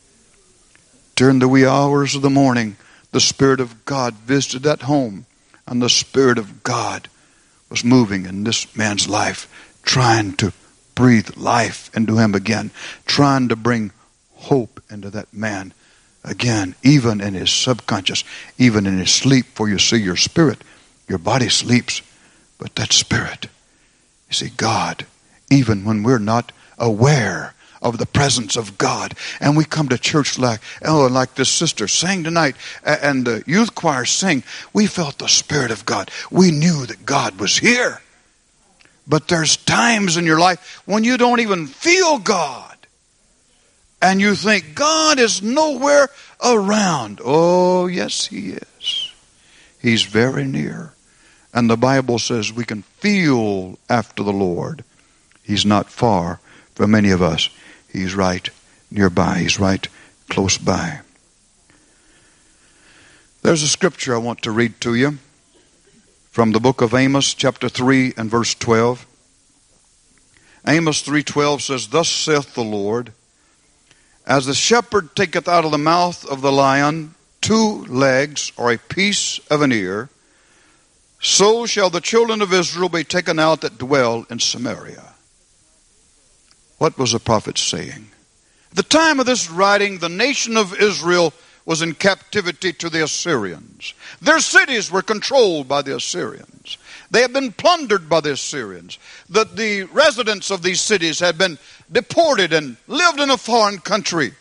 During 1.17 1.41
the 1.41 1.49
wee 1.49 1.67
hours 1.67 2.15
of 2.15 2.23
the 2.23 2.31
morning, 2.31 2.77
the 3.11 3.21
Spirit 3.21 3.61
of 3.61 3.85
God 3.85 4.15
visited 4.15 4.63
that 4.63 4.83
home, 4.83 5.27
and 5.67 5.83
the 5.83 5.91
Spirit 5.91 6.39
of 6.39 6.63
God 6.63 7.09
was 7.69 7.85
moving 7.85 8.27
in 8.27 8.45
this 8.45 8.75
man's 8.77 9.09
life, 9.09 9.49
trying 9.83 10.35
to 10.37 10.53
breathe 10.95 11.37
life 11.37 11.91
into 11.95 12.19
him 12.19 12.35
again, 12.35 12.71
trying 13.07 13.49
to 13.49 13.57
bring 13.57 13.91
hope 14.35 14.82
into 14.93 15.11
that 15.11 15.33
man 15.33 15.73
again, 16.25 16.75
even 16.83 17.21
in 17.21 17.35
his 17.35 17.51
subconscious, 17.51 18.23
even 18.59 18.87
in 18.87 18.99
his 18.99 19.11
sleep. 19.11 19.47
For 19.55 19.69
you 19.69 19.79
see, 19.79 19.97
your 19.97 20.17
spirit, 20.17 20.59
your 21.09 21.19
body 21.19 21.49
sleeps, 21.49 22.03
but 22.59 22.75
that 22.77 22.93
spirit, 22.93 23.47
you 24.29 24.35
see, 24.35 24.51
God, 24.57 25.07
even 25.51 25.85
when 25.85 26.03
we're 26.03 26.19
not 26.19 26.53
aware 26.79 27.55
of 27.81 27.99
the 27.99 28.07
presence 28.07 28.57
of 28.57 28.79
God. 28.79 29.15
And 29.41 29.57
we 29.57 29.65
come 29.65 29.89
to 29.89 29.99
church 29.99 30.39
like, 30.39 30.61
oh, 30.85 31.07
like 31.07 31.35
this 31.35 31.51
sister 31.51 31.89
sang 31.89 32.23
tonight, 32.23 32.55
and 32.85 33.25
the 33.25 33.43
youth 33.47 33.75
choir 33.75 34.05
sang. 34.05 34.45
We 34.73 34.87
felt 34.87 35.19
the 35.19 35.27
Spirit 35.27 35.73
of 35.73 35.85
God. 35.85 36.11
We 36.31 36.53
knew 36.53 36.87
that 36.87 37.05
God 37.05 37.41
was 37.41 37.59
here. 37.59 38.01
But 39.05 39.27
there's 39.27 39.57
times 39.57 40.17
in 40.17 40.25
your 40.25 40.39
life 40.39 40.83
when 40.87 41.03
you 41.03 41.17
don't 41.17 41.41
even 41.41 41.67
feel 41.67 42.19
God 42.19 42.72
and 44.03 44.21
you 44.21 44.35
think 44.35 44.75
God 44.75 45.21
is 45.21 45.41
nowhere 45.41 46.11
around. 46.45 47.21
Oh, 47.25 47.87
yes, 47.87 48.27
He 48.27 48.51
is. 48.51 49.13
He's 49.81 50.03
very 50.03 50.45
near. 50.45 50.93
And 51.55 51.71
the 51.71 51.77
Bible 51.77 52.19
says 52.19 52.53
we 52.53 52.65
can 52.65 52.83
feel 52.83 53.79
after 53.89 54.23
the 54.23 54.33
Lord. 54.33 54.85
He's 55.45 55.65
not 55.65 55.89
far 55.89 56.41
from 56.75 56.91
many 56.91 57.11
of 57.11 57.23
us. 57.23 57.49
He's 57.91 58.15
right 58.15 58.51
nearby, 58.91 59.39
He's 59.39 59.61
right 59.61 59.87
close 60.29 60.59
by. 60.59 61.01
There's 63.43 63.63
a 63.63 63.69
scripture 63.69 64.15
I 64.15 64.19
want 64.19 64.43
to 64.43 64.51
read 64.51 64.81
to 64.81 64.95
you 64.95 65.19
from 66.31 66.53
the 66.53 66.61
book 66.61 66.81
of 66.81 66.95
Amos 66.95 67.35
chapter 67.35 67.69
3 67.69 68.15
and 68.17 68.31
verse 68.31 68.55
12. 68.55 69.07
Amos 70.67 71.03
3:12 71.03 71.61
says, 71.61 71.89
"Thus 71.89 72.09
saith 72.09 72.55
the 72.55 72.63
Lord, 72.63 73.13
as 74.27 74.47
the 74.47 74.55
shepherd 74.55 75.15
taketh 75.17 75.49
out 75.49 75.65
of 75.65 75.73
the 75.73 75.79
mouth 75.79 76.25
of 76.27 76.41
the 76.41 76.53
lion 76.53 77.15
two 77.41 77.85
legs 77.87 78.53
or 78.57 78.73
a 78.73 78.79
piece 78.79 79.39
of 79.51 79.63
an 79.63 79.73
ear, 79.73 80.09
so 81.21 81.67
shall 81.67 81.91
the 81.91 82.01
children 82.01 82.41
of 82.43 82.53
Israel 82.53 82.89
be 82.89 83.05
taken 83.05 83.39
out 83.39 83.61
that 83.61 83.79
dwell 83.79 84.27
in 84.31 84.39
Samaria. 84.39 85.15
What 86.79 86.99
was 86.99 87.13
the 87.13 87.21
prophet 87.21 87.59
saying? 87.59 88.09
At 88.71 88.77
the 88.77 88.83
time 88.83 89.21
of 89.21 89.27
this 89.27 89.51
writing, 89.51 89.99
the 89.99 90.09
nation 90.09 90.57
of 90.57 90.75
Israel 90.75 91.33
was 91.65 91.83
in 91.83 91.95
captivity 91.95 92.73
to 92.73 92.91
the 92.91 93.05
Assyrians. 93.05 93.95
Their 94.21 94.41
cities 94.41 94.91
were 94.91 95.03
controlled 95.03 95.69
by 95.69 95.83
the 95.83 95.95
Assyrians. 95.95 96.79
They 97.11 97.21
had 97.21 97.33
been 97.33 97.53
plundered 97.53 98.09
by 98.09 98.21
the 98.21 98.33
Assyrians. 98.33 98.99
The, 99.29 99.45
the 99.45 99.85
residents 99.85 100.51
of 100.51 100.63
these 100.63 100.81
cities 100.81 101.21
had 101.21 101.39
been 101.39 101.59
deported 101.93 102.53
and 102.53 102.77
lived 102.89 103.21
in 103.21 103.31
a 103.31 103.37
foreign 103.37 103.79
country. 103.79 104.33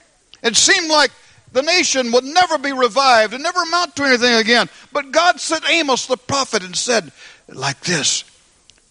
It 0.41 0.55
seemed 0.55 0.89
like 0.89 1.11
the 1.51 1.61
nation 1.61 2.11
would 2.11 2.23
never 2.23 2.57
be 2.57 2.71
revived 2.71 3.33
and 3.33 3.43
never 3.43 3.61
amount 3.61 3.95
to 3.97 4.03
anything 4.03 4.35
again. 4.35 4.69
But 4.93 5.11
God 5.11 5.39
sent 5.39 5.69
Amos 5.69 6.05
the 6.05 6.17
prophet 6.17 6.63
and 6.63 6.75
said, 6.75 7.11
like 7.47 7.81
this, 7.81 8.23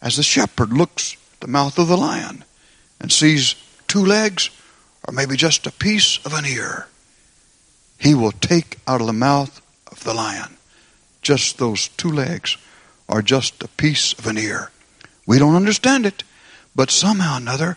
as 0.03 0.17
the 0.17 0.23
shepherd 0.23 0.73
looks 0.73 1.17
at 1.35 1.41
the 1.41 1.49
mouth 1.49 1.79
of 1.79 1.89
the 1.89 1.97
lion 1.97 2.45
and 3.01 3.11
sees 3.11 3.55
two 3.89 4.05
legs 4.05 4.51
or 5.09 5.13
maybe 5.13 5.37
just 5.37 5.67
a 5.67 5.73
piece 5.73 6.25
of 6.27 6.35
an 6.35 6.45
ear, 6.45 6.87
he 7.99 8.15
will 8.15 8.33
take 8.33 8.79
out 8.87 9.01
of 9.01 9.07
the 9.07 9.13
mouth 9.13 9.61
of 9.91 10.05
the 10.05 10.15
lion 10.15 10.57
just 11.23 11.59
those 11.59 11.89
two 11.89 12.11
legs 12.11 12.57
or 13.09 13.23
just 13.23 13.63
a 13.63 13.69
piece 13.69 14.13
of 14.15 14.27
an 14.27 14.39
ear. 14.39 14.71
We 15.27 15.39
don't 15.39 15.57
understand 15.57 16.07
it, 16.07 16.23
but 16.75 16.91
somehow 16.91 17.35
or 17.35 17.39
another, 17.39 17.77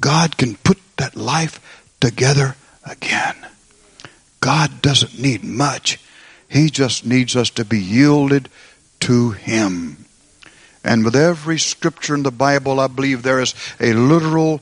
God 0.00 0.36
can 0.36 0.56
put 0.56 0.78
that 0.96 1.16
life 1.16 1.60
together 2.00 2.56
again. 2.84 3.36
God 4.40 4.82
doesn't 4.82 5.18
need 5.18 5.44
much. 5.44 5.98
He 6.48 6.68
just 6.68 7.06
needs 7.06 7.36
us 7.36 7.50
to 7.50 7.64
be 7.64 7.80
yielded 7.80 8.48
to 9.00 9.30
Him. 9.30 10.04
And 10.84 11.04
with 11.04 11.14
every 11.14 11.58
scripture 11.58 12.14
in 12.14 12.24
the 12.24 12.32
Bible, 12.32 12.80
I 12.80 12.88
believe 12.88 13.22
there 13.22 13.40
is 13.40 13.54
a 13.80 13.92
literal 13.92 14.60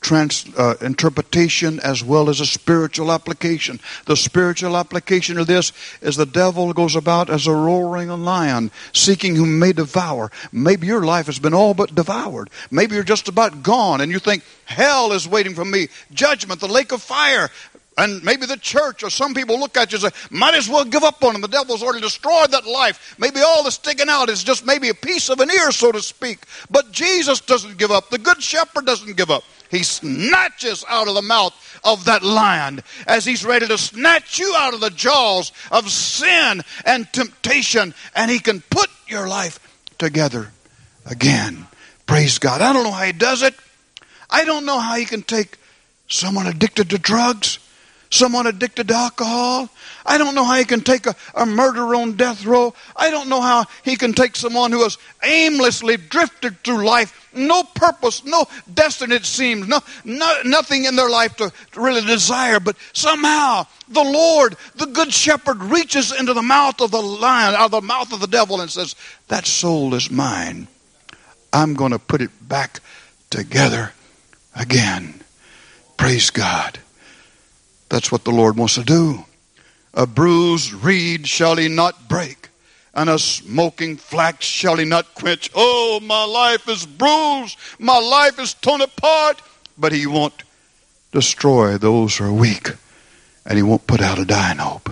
trans, 0.00 0.46
uh, 0.56 0.74
interpretation 0.80 1.80
as 1.80 2.04
well 2.04 2.30
as 2.30 2.40
a 2.40 2.46
spiritual 2.46 3.10
application. 3.10 3.80
The 4.06 4.16
spiritual 4.16 4.76
application 4.76 5.38
of 5.38 5.46
this 5.46 5.72
is 6.00 6.16
the 6.16 6.26
devil 6.26 6.72
goes 6.72 6.96
about 6.96 7.30
as 7.30 7.46
a 7.46 7.52
roaring 7.52 8.08
lion, 8.08 8.70
seeking 8.92 9.36
whom 9.36 9.58
may 9.58 9.72
devour. 9.72 10.30
Maybe 10.52 10.86
your 10.86 11.04
life 11.04 11.26
has 11.26 11.38
been 11.38 11.54
all 11.54 11.74
but 11.74 11.94
devoured. 11.94 12.50
Maybe 12.70 12.94
you're 12.94 13.04
just 13.04 13.28
about 13.28 13.62
gone 13.62 14.00
and 14.00 14.12
you 14.12 14.18
think 14.18 14.44
hell 14.64 15.12
is 15.12 15.26
waiting 15.26 15.54
for 15.54 15.64
me, 15.64 15.88
judgment, 16.12 16.60
the 16.60 16.68
lake 16.68 16.92
of 16.92 17.02
fire. 17.02 17.50
And 17.98 18.22
maybe 18.22 18.46
the 18.46 18.56
church 18.56 19.02
or 19.02 19.10
some 19.10 19.34
people 19.34 19.58
look 19.58 19.76
at 19.76 19.90
you 19.90 19.96
and 19.96 20.12
say, 20.12 20.28
might 20.30 20.54
as 20.54 20.68
well 20.68 20.84
give 20.84 21.02
up 21.02 21.22
on 21.24 21.34
him. 21.34 21.40
The 21.40 21.48
devil's 21.48 21.82
already 21.82 22.00
destroyed 22.00 22.52
that 22.52 22.64
life. 22.64 23.16
Maybe 23.18 23.40
all 23.40 23.64
that's 23.64 23.74
sticking 23.74 24.08
out 24.08 24.30
is 24.30 24.44
just 24.44 24.64
maybe 24.64 24.88
a 24.88 24.94
piece 24.94 25.28
of 25.28 25.40
an 25.40 25.50
ear, 25.50 25.72
so 25.72 25.90
to 25.90 26.00
speak. 26.00 26.44
But 26.70 26.92
Jesus 26.92 27.40
doesn't 27.40 27.76
give 27.76 27.90
up. 27.90 28.08
The 28.08 28.18
good 28.18 28.40
shepherd 28.40 28.86
doesn't 28.86 29.16
give 29.16 29.32
up. 29.32 29.42
He 29.68 29.82
snatches 29.82 30.84
out 30.88 31.08
of 31.08 31.16
the 31.16 31.22
mouth 31.22 31.52
of 31.82 32.04
that 32.04 32.22
lion 32.22 32.84
as 33.08 33.24
he's 33.24 33.44
ready 33.44 33.66
to 33.66 33.76
snatch 33.76 34.38
you 34.38 34.54
out 34.56 34.74
of 34.74 34.80
the 34.80 34.90
jaws 34.90 35.50
of 35.72 35.90
sin 35.90 36.62
and 36.84 37.12
temptation. 37.12 37.94
And 38.14 38.30
he 38.30 38.38
can 38.38 38.60
put 38.70 38.90
your 39.08 39.26
life 39.26 39.58
together 39.98 40.52
again. 41.04 41.66
Praise 42.06 42.38
God. 42.38 42.62
I 42.62 42.72
don't 42.72 42.84
know 42.84 42.92
how 42.92 43.04
he 43.04 43.12
does 43.12 43.42
it. 43.42 43.56
I 44.30 44.44
don't 44.44 44.64
know 44.64 44.78
how 44.78 44.94
he 44.94 45.04
can 45.04 45.22
take 45.22 45.58
someone 46.06 46.46
addicted 46.46 46.90
to 46.90 46.98
drugs 46.98 47.58
someone 48.10 48.46
addicted 48.46 48.88
to 48.88 48.94
alcohol. 48.94 49.68
I 50.06 50.18
don't 50.18 50.34
know 50.34 50.44
how 50.44 50.54
he 50.54 50.64
can 50.64 50.80
take 50.80 51.06
a, 51.06 51.14
a 51.34 51.44
murderer 51.44 51.94
on 51.96 52.12
death 52.12 52.44
row. 52.44 52.74
I 52.96 53.10
don't 53.10 53.28
know 53.28 53.40
how 53.40 53.66
he 53.84 53.96
can 53.96 54.12
take 54.12 54.36
someone 54.36 54.72
who 54.72 54.82
has 54.82 54.98
aimlessly 55.22 55.96
drifted 55.96 56.62
through 56.62 56.84
life, 56.84 57.28
no 57.34 57.62
purpose, 57.62 58.24
no 58.24 58.46
destiny, 58.72 59.16
it 59.16 59.26
seems, 59.26 59.68
no, 59.68 59.80
no, 60.04 60.40
nothing 60.44 60.84
in 60.84 60.96
their 60.96 61.10
life 61.10 61.36
to, 61.36 61.52
to 61.72 61.80
really 61.80 62.00
desire. 62.00 62.60
But 62.60 62.76
somehow 62.92 63.66
the 63.88 64.02
Lord, 64.02 64.56
the 64.76 64.86
good 64.86 65.12
shepherd, 65.12 65.62
reaches 65.62 66.18
into 66.18 66.34
the 66.34 66.42
mouth 66.42 66.80
of 66.80 66.90
the 66.90 67.02
lion, 67.02 67.54
out 67.54 67.66
of 67.66 67.70
the 67.70 67.80
mouth 67.82 68.12
of 68.12 68.20
the 68.20 68.26
devil, 68.26 68.60
and 68.60 68.70
says, 68.70 68.94
That 69.28 69.46
soul 69.46 69.94
is 69.94 70.10
mine. 70.10 70.68
I'm 71.52 71.74
going 71.74 71.92
to 71.92 71.98
put 71.98 72.20
it 72.20 72.30
back 72.46 72.80
together 73.30 73.92
again. 74.54 75.22
Praise 75.96 76.30
God. 76.30 76.78
That's 77.88 78.12
what 78.12 78.24
the 78.24 78.30
Lord 78.30 78.56
wants 78.56 78.74
to 78.74 78.84
do. 78.84 79.24
A 79.94 80.06
bruised 80.06 80.72
reed 80.72 81.26
shall 81.26 81.56
he 81.56 81.68
not 81.68 82.08
break, 82.08 82.48
and 82.94 83.08
a 83.08 83.18
smoking 83.18 83.96
flax 83.96 84.44
shall 84.44 84.76
he 84.76 84.84
not 84.84 85.14
quench. 85.14 85.50
Oh, 85.54 86.00
my 86.02 86.24
life 86.24 86.68
is 86.68 86.86
bruised, 86.86 87.56
my 87.78 87.98
life 87.98 88.38
is 88.38 88.54
torn 88.54 88.80
apart, 88.80 89.40
but 89.76 89.92
he 89.92 90.06
won't 90.06 90.42
destroy 91.12 91.78
those 91.78 92.16
who 92.16 92.24
are 92.26 92.32
weak, 92.32 92.70
and 93.46 93.56
he 93.56 93.62
won't 93.62 93.86
put 93.86 94.00
out 94.00 94.18
a 94.18 94.24
dying 94.24 94.58
hope. 94.58 94.90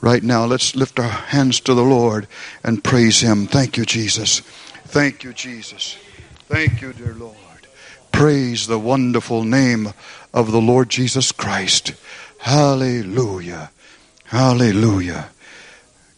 Right 0.00 0.22
now, 0.22 0.46
let's 0.46 0.74
lift 0.74 0.98
our 0.98 1.08
hands 1.08 1.60
to 1.60 1.74
the 1.74 1.82
Lord 1.82 2.26
and 2.64 2.82
praise 2.82 3.20
him. 3.20 3.46
Thank 3.46 3.76
you, 3.76 3.84
Jesus. 3.84 4.40
Thank 4.86 5.24
you, 5.24 5.32
Jesus. 5.32 5.96
Thank 6.48 6.80
you, 6.80 6.92
dear 6.92 7.14
Lord. 7.14 7.36
Praise 8.10 8.66
the 8.66 8.78
wonderful 8.78 9.44
name 9.44 9.92
of 10.32 10.52
the 10.52 10.60
Lord 10.60 10.88
Jesus 10.88 11.32
Christ. 11.32 11.94
Hallelujah. 12.38 13.70
Hallelujah. 14.24 15.28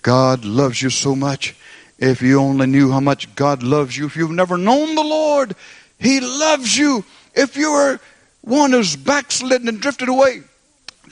God 0.03 0.44
loves 0.44 0.83
you 0.83 0.90
so 0.90 1.16
much. 1.16 1.55
If 1.98 2.20
you 2.20 2.40
only 2.40 2.66
knew 2.66 2.90
how 2.90 3.01
much 3.01 3.35
God 3.35 3.62
loves 3.62 3.96
you, 3.96 4.07
if 4.07 4.16
you've 4.16 4.31
never 4.31 4.57
known 4.57 4.94
the 4.94 5.03
Lord, 5.03 5.55
He 5.98 6.20
loves 6.20 6.77
you. 6.77 7.05
If 7.35 7.57
you 7.57 7.70
are 7.70 8.01
one 8.42 8.72
who's 8.72 8.96
backslidden 8.96 9.68
and 9.68 9.81
drifted 9.81 10.09
away, 10.09 10.42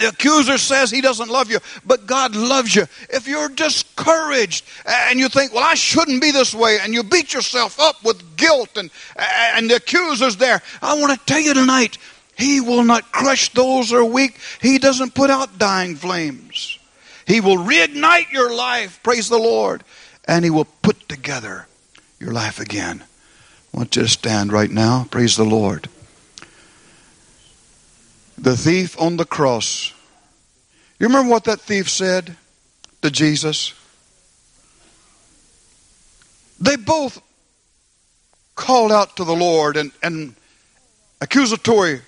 the 0.01 0.09
accuser 0.09 0.57
says 0.57 0.91
he 0.91 1.03
doesn't 1.03 1.29
love 1.29 1.51
you, 1.51 1.59
but 1.85 2.07
God 2.07 2.35
loves 2.35 2.75
you. 2.75 2.87
If 3.11 3.29
you're 3.29 3.51
discouraged 3.51 4.65
and 4.87 5.21
you 5.21 5.29
think, 5.29 5.53
well, 5.53 5.63
I 5.63 5.75
shouldn't 5.75 6.23
be 6.23 6.31
this 6.31 6.55
way, 6.55 6.79
and 6.81 6.95
you 6.95 7.03
beat 7.03 7.35
yourself 7.35 7.79
up 7.79 8.03
with 8.03 8.37
guilt 8.37 8.79
and, 8.79 8.91
and 9.17 9.71
the 9.71 9.77
accuser's 9.77 10.39
there, 10.39 10.63
I 10.81 10.95
want 10.95 11.19
to 11.19 11.27
tell 11.27 11.41
you 11.41 11.53
tonight, 11.53 11.99
he 12.41 12.61
will 12.61 12.85
not 12.85 13.13
crush 13.13 13.53
those 13.53 13.91
who 13.91 13.97
are 13.97 14.05
weak. 14.05 14.39
He 14.61 14.79
doesn't 14.79 15.15
put 15.15 15.31
out 15.31 15.59
dying 15.59 15.97
flames. 15.97 16.79
He 17.27 17.41
will 17.41 17.59
reignite 17.59 18.33
your 18.33 18.53
life, 18.53 19.01
praise 19.03 19.29
the 19.29 19.39
Lord, 19.39 19.85
and 20.27 20.45
He 20.45 20.51
will 20.51 20.65
put 20.65 21.09
together 21.09 21.67
your 22.19 22.33
life 22.33 22.59
again. 22.59 23.05
I 23.73 23.77
want 23.77 23.95
you 23.95 24.03
to 24.03 24.09
stand 24.09 24.53
right 24.53 24.71
now, 24.71 25.07
praise 25.11 25.37
the 25.37 25.45
Lord. 25.45 25.89
The 28.37 28.57
thief 28.57 29.01
on 29.01 29.17
the 29.17 29.25
cross. 29.25 29.93
You 30.99 31.07
remember 31.07 31.31
what 31.31 31.45
that 31.45 31.61
thief 31.61 31.89
said 31.89 32.37
to 33.03 33.11
Jesus? 33.11 33.75
They 36.59 36.77
both 36.77 37.23
called 38.57 38.93
out 38.93 39.17
to 39.17 39.25
the 39.25 39.37
Lord 39.37 39.77
and, 39.77 39.93
and 40.03 40.35
accusatory 41.21 42.01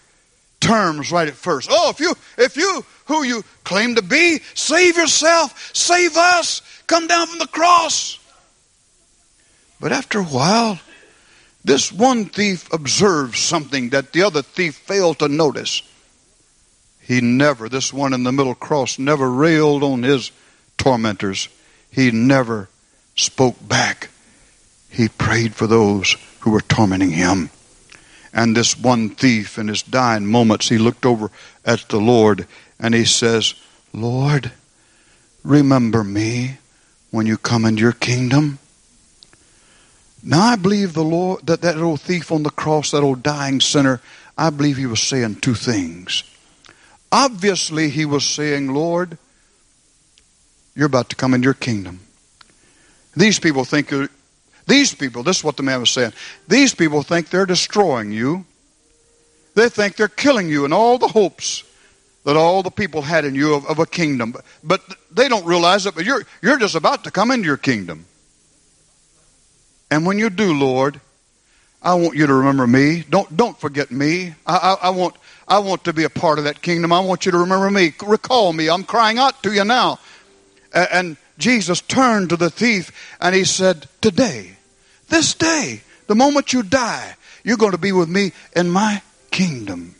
terms 0.62 1.12
right 1.12 1.28
at 1.28 1.34
first. 1.34 1.68
Oh, 1.70 1.90
if 1.90 2.00
you 2.00 2.14
if 2.38 2.56
you 2.56 2.84
who 3.06 3.24
you 3.24 3.44
claim 3.64 3.96
to 3.96 4.02
be, 4.02 4.40
save 4.54 4.96
yourself, 4.96 5.70
save 5.74 6.16
us, 6.16 6.62
come 6.86 7.06
down 7.06 7.26
from 7.26 7.38
the 7.38 7.46
cross. 7.46 8.18
But 9.80 9.92
after 9.92 10.20
a 10.20 10.24
while, 10.24 10.78
this 11.64 11.92
one 11.92 12.26
thief 12.26 12.72
observed 12.72 13.36
something 13.36 13.90
that 13.90 14.12
the 14.12 14.22
other 14.22 14.42
thief 14.42 14.76
failed 14.76 15.18
to 15.18 15.28
notice. 15.28 15.82
He 17.00 17.20
never, 17.20 17.68
this 17.68 17.92
one 17.92 18.14
in 18.14 18.22
the 18.22 18.32
middle 18.32 18.54
cross, 18.54 18.98
never 18.98 19.28
railed 19.30 19.82
on 19.82 20.04
his 20.04 20.30
tormentors. 20.78 21.48
He 21.90 22.12
never 22.12 22.68
spoke 23.16 23.56
back. 23.66 24.08
He 24.88 25.08
prayed 25.08 25.54
for 25.54 25.66
those 25.66 26.16
who 26.40 26.52
were 26.52 26.60
tormenting 26.60 27.10
him. 27.10 27.50
And 28.32 28.56
this 28.56 28.78
one 28.78 29.10
thief, 29.10 29.58
in 29.58 29.68
his 29.68 29.82
dying 29.82 30.26
moments, 30.26 30.68
he 30.68 30.78
looked 30.78 31.04
over 31.04 31.30
at 31.64 31.88
the 31.88 31.98
Lord 31.98 32.46
and 32.78 32.94
he 32.94 33.04
says, 33.04 33.54
Lord, 33.92 34.52
remember 35.44 36.02
me 36.02 36.58
when 37.10 37.26
you 37.26 37.36
come 37.36 37.64
into 37.64 37.82
your 37.82 37.92
kingdom. 37.92 38.58
Now 40.22 40.40
I 40.40 40.56
believe 40.56 40.94
the 40.94 41.04
Lord 41.04 41.46
that 41.46 41.60
that 41.62 41.76
old 41.76 42.00
thief 42.00 42.32
on 42.32 42.42
the 42.42 42.50
cross, 42.50 42.92
that 42.92 43.02
old 43.02 43.22
dying 43.22 43.60
sinner, 43.60 44.00
I 44.38 44.50
believe 44.50 44.76
he 44.76 44.86
was 44.86 45.02
saying 45.02 45.36
two 45.36 45.54
things. 45.54 46.22
Obviously, 47.10 47.90
he 47.90 48.06
was 48.06 48.24
saying, 48.24 48.72
Lord, 48.72 49.18
you're 50.74 50.86
about 50.86 51.10
to 51.10 51.16
come 51.16 51.34
into 51.34 51.44
your 51.44 51.54
kingdom. 51.54 52.00
These 53.14 53.38
people 53.38 53.64
think 53.64 53.92
these 54.66 54.94
people, 54.94 55.22
this 55.22 55.38
is 55.38 55.44
what 55.44 55.56
the 55.56 55.62
man 55.62 55.80
was 55.80 55.90
saying. 55.90 56.12
These 56.48 56.74
people 56.74 57.02
think 57.02 57.30
they're 57.30 57.46
destroying 57.46 58.12
you. 58.12 58.44
They 59.54 59.68
think 59.68 59.96
they're 59.96 60.08
killing 60.08 60.48
you 60.48 60.64
and 60.64 60.72
all 60.72 60.98
the 60.98 61.08
hopes 61.08 61.64
that 62.24 62.36
all 62.36 62.62
the 62.62 62.70
people 62.70 63.02
had 63.02 63.24
in 63.24 63.34
you 63.34 63.54
of, 63.54 63.66
of 63.66 63.78
a 63.78 63.86
kingdom. 63.86 64.32
But, 64.32 64.44
but 64.62 64.80
they 65.10 65.28
don't 65.28 65.44
realize 65.44 65.86
it, 65.86 65.94
but 65.94 66.04
you're, 66.04 66.22
you're 66.40 66.58
just 66.58 66.74
about 66.74 67.04
to 67.04 67.10
come 67.10 67.30
into 67.30 67.46
your 67.46 67.56
kingdom. 67.56 68.06
And 69.90 70.06
when 70.06 70.18
you 70.18 70.30
do, 70.30 70.54
Lord, 70.54 71.00
I 71.82 71.94
want 71.94 72.16
you 72.16 72.26
to 72.26 72.32
remember 72.32 72.66
me. 72.66 73.04
Don't, 73.10 73.36
don't 73.36 73.58
forget 73.58 73.90
me. 73.90 74.34
I, 74.46 74.76
I, 74.80 74.86
I, 74.86 74.90
want, 74.90 75.16
I 75.48 75.58
want 75.58 75.84
to 75.84 75.92
be 75.92 76.04
a 76.04 76.10
part 76.10 76.38
of 76.38 76.44
that 76.44 76.62
kingdom. 76.62 76.92
I 76.92 77.00
want 77.00 77.26
you 77.26 77.32
to 77.32 77.38
remember 77.38 77.70
me. 77.70 77.92
Recall 78.06 78.52
me. 78.52 78.70
I'm 78.70 78.84
crying 78.84 79.18
out 79.18 79.42
to 79.42 79.52
you 79.52 79.64
now. 79.64 79.98
And 80.72 81.16
Jesus 81.38 81.80
turned 81.80 82.30
to 82.30 82.36
the 82.36 82.48
thief 82.48 83.16
and 83.20 83.34
he 83.34 83.44
said, 83.44 83.88
Today 84.00 84.51
this 85.12 85.34
day, 85.34 85.82
the 86.06 86.14
moment 86.14 86.52
you 86.52 86.62
die, 86.62 87.14
you're 87.44 87.58
going 87.58 87.72
to 87.72 87.78
be 87.78 87.92
with 87.92 88.08
me 88.08 88.32
in 88.56 88.70
my 88.70 89.02
kingdom. 89.30 89.94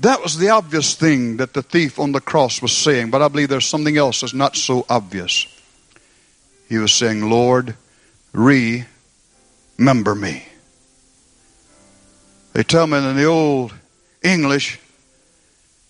That 0.00 0.22
was 0.22 0.36
the 0.36 0.50
obvious 0.50 0.94
thing 0.94 1.38
that 1.38 1.54
the 1.54 1.62
thief 1.62 1.98
on 1.98 2.12
the 2.12 2.20
cross 2.20 2.60
was 2.60 2.72
saying, 2.72 3.10
but 3.10 3.22
I 3.22 3.28
believe 3.28 3.48
there's 3.48 3.66
something 3.66 3.96
else 3.96 4.20
that's 4.20 4.34
not 4.34 4.56
so 4.56 4.84
obvious. 4.90 5.46
He 6.68 6.76
was 6.76 6.92
saying, 6.92 7.30
Lord, 7.30 7.76
remember 8.34 10.14
me. 10.14 10.44
They 12.52 12.62
tell 12.62 12.86
me 12.86 12.98
in 12.98 13.16
the 13.16 13.24
old 13.24 13.72
English 14.22 14.80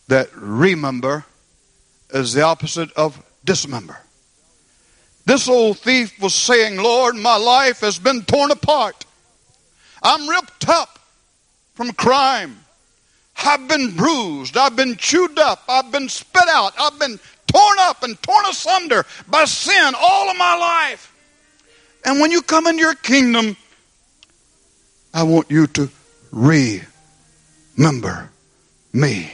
that 0.09 0.29
remember 0.35 1.25
is 2.11 2.33
the 2.33 2.43
opposite 2.43 2.93
of 2.93 3.23
dismember. 3.45 3.99
This 5.27 5.49
old 5.49 5.79
thief 5.79 6.19
was 6.21 6.35
saying, 6.35 6.77
Lord, 6.77 7.17
my 7.17 7.37
life 7.37 7.81
has 7.81 7.99
been 7.99 8.23
torn 8.23 8.53
apart. 8.53 9.05
I'm 10.03 10.29
ripped 10.29 10.69
up 10.69 11.01
from 11.75 11.93
crime. 11.93 12.61
I've 13.45 13.69
been 13.69 13.95
bruised. 13.95 14.57
I've 14.57 14.77
been 14.77 14.97
chewed 14.97 15.39
up. 15.39 15.65
I've 15.69 15.91
been 15.91 16.09
spit 16.09 16.49
out. 16.49 16.73
I've 16.79 16.99
been 16.99 17.19
torn 17.49 17.77
up 17.81 18.05
and 18.05 18.21
torn 18.23 18.47
asunder 18.47 19.05
by 19.29 19.45
sin 19.45 19.95
all 19.99 20.31
of 20.31 20.39
my 20.39 20.57
life. 20.57 21.13
And 22.05 22.21
when 22.21 22.31
you 22.31 22.41
come 22.41 22.69
into 22.69 22.81
your 22.81 22.95
kingdom, 22.95 23.57
I 25.13 25.25
want 25.25 25.51
you 25.51 25.67
to 25.67 25.91
remember 26.31 28.31
me. 28.93 29.33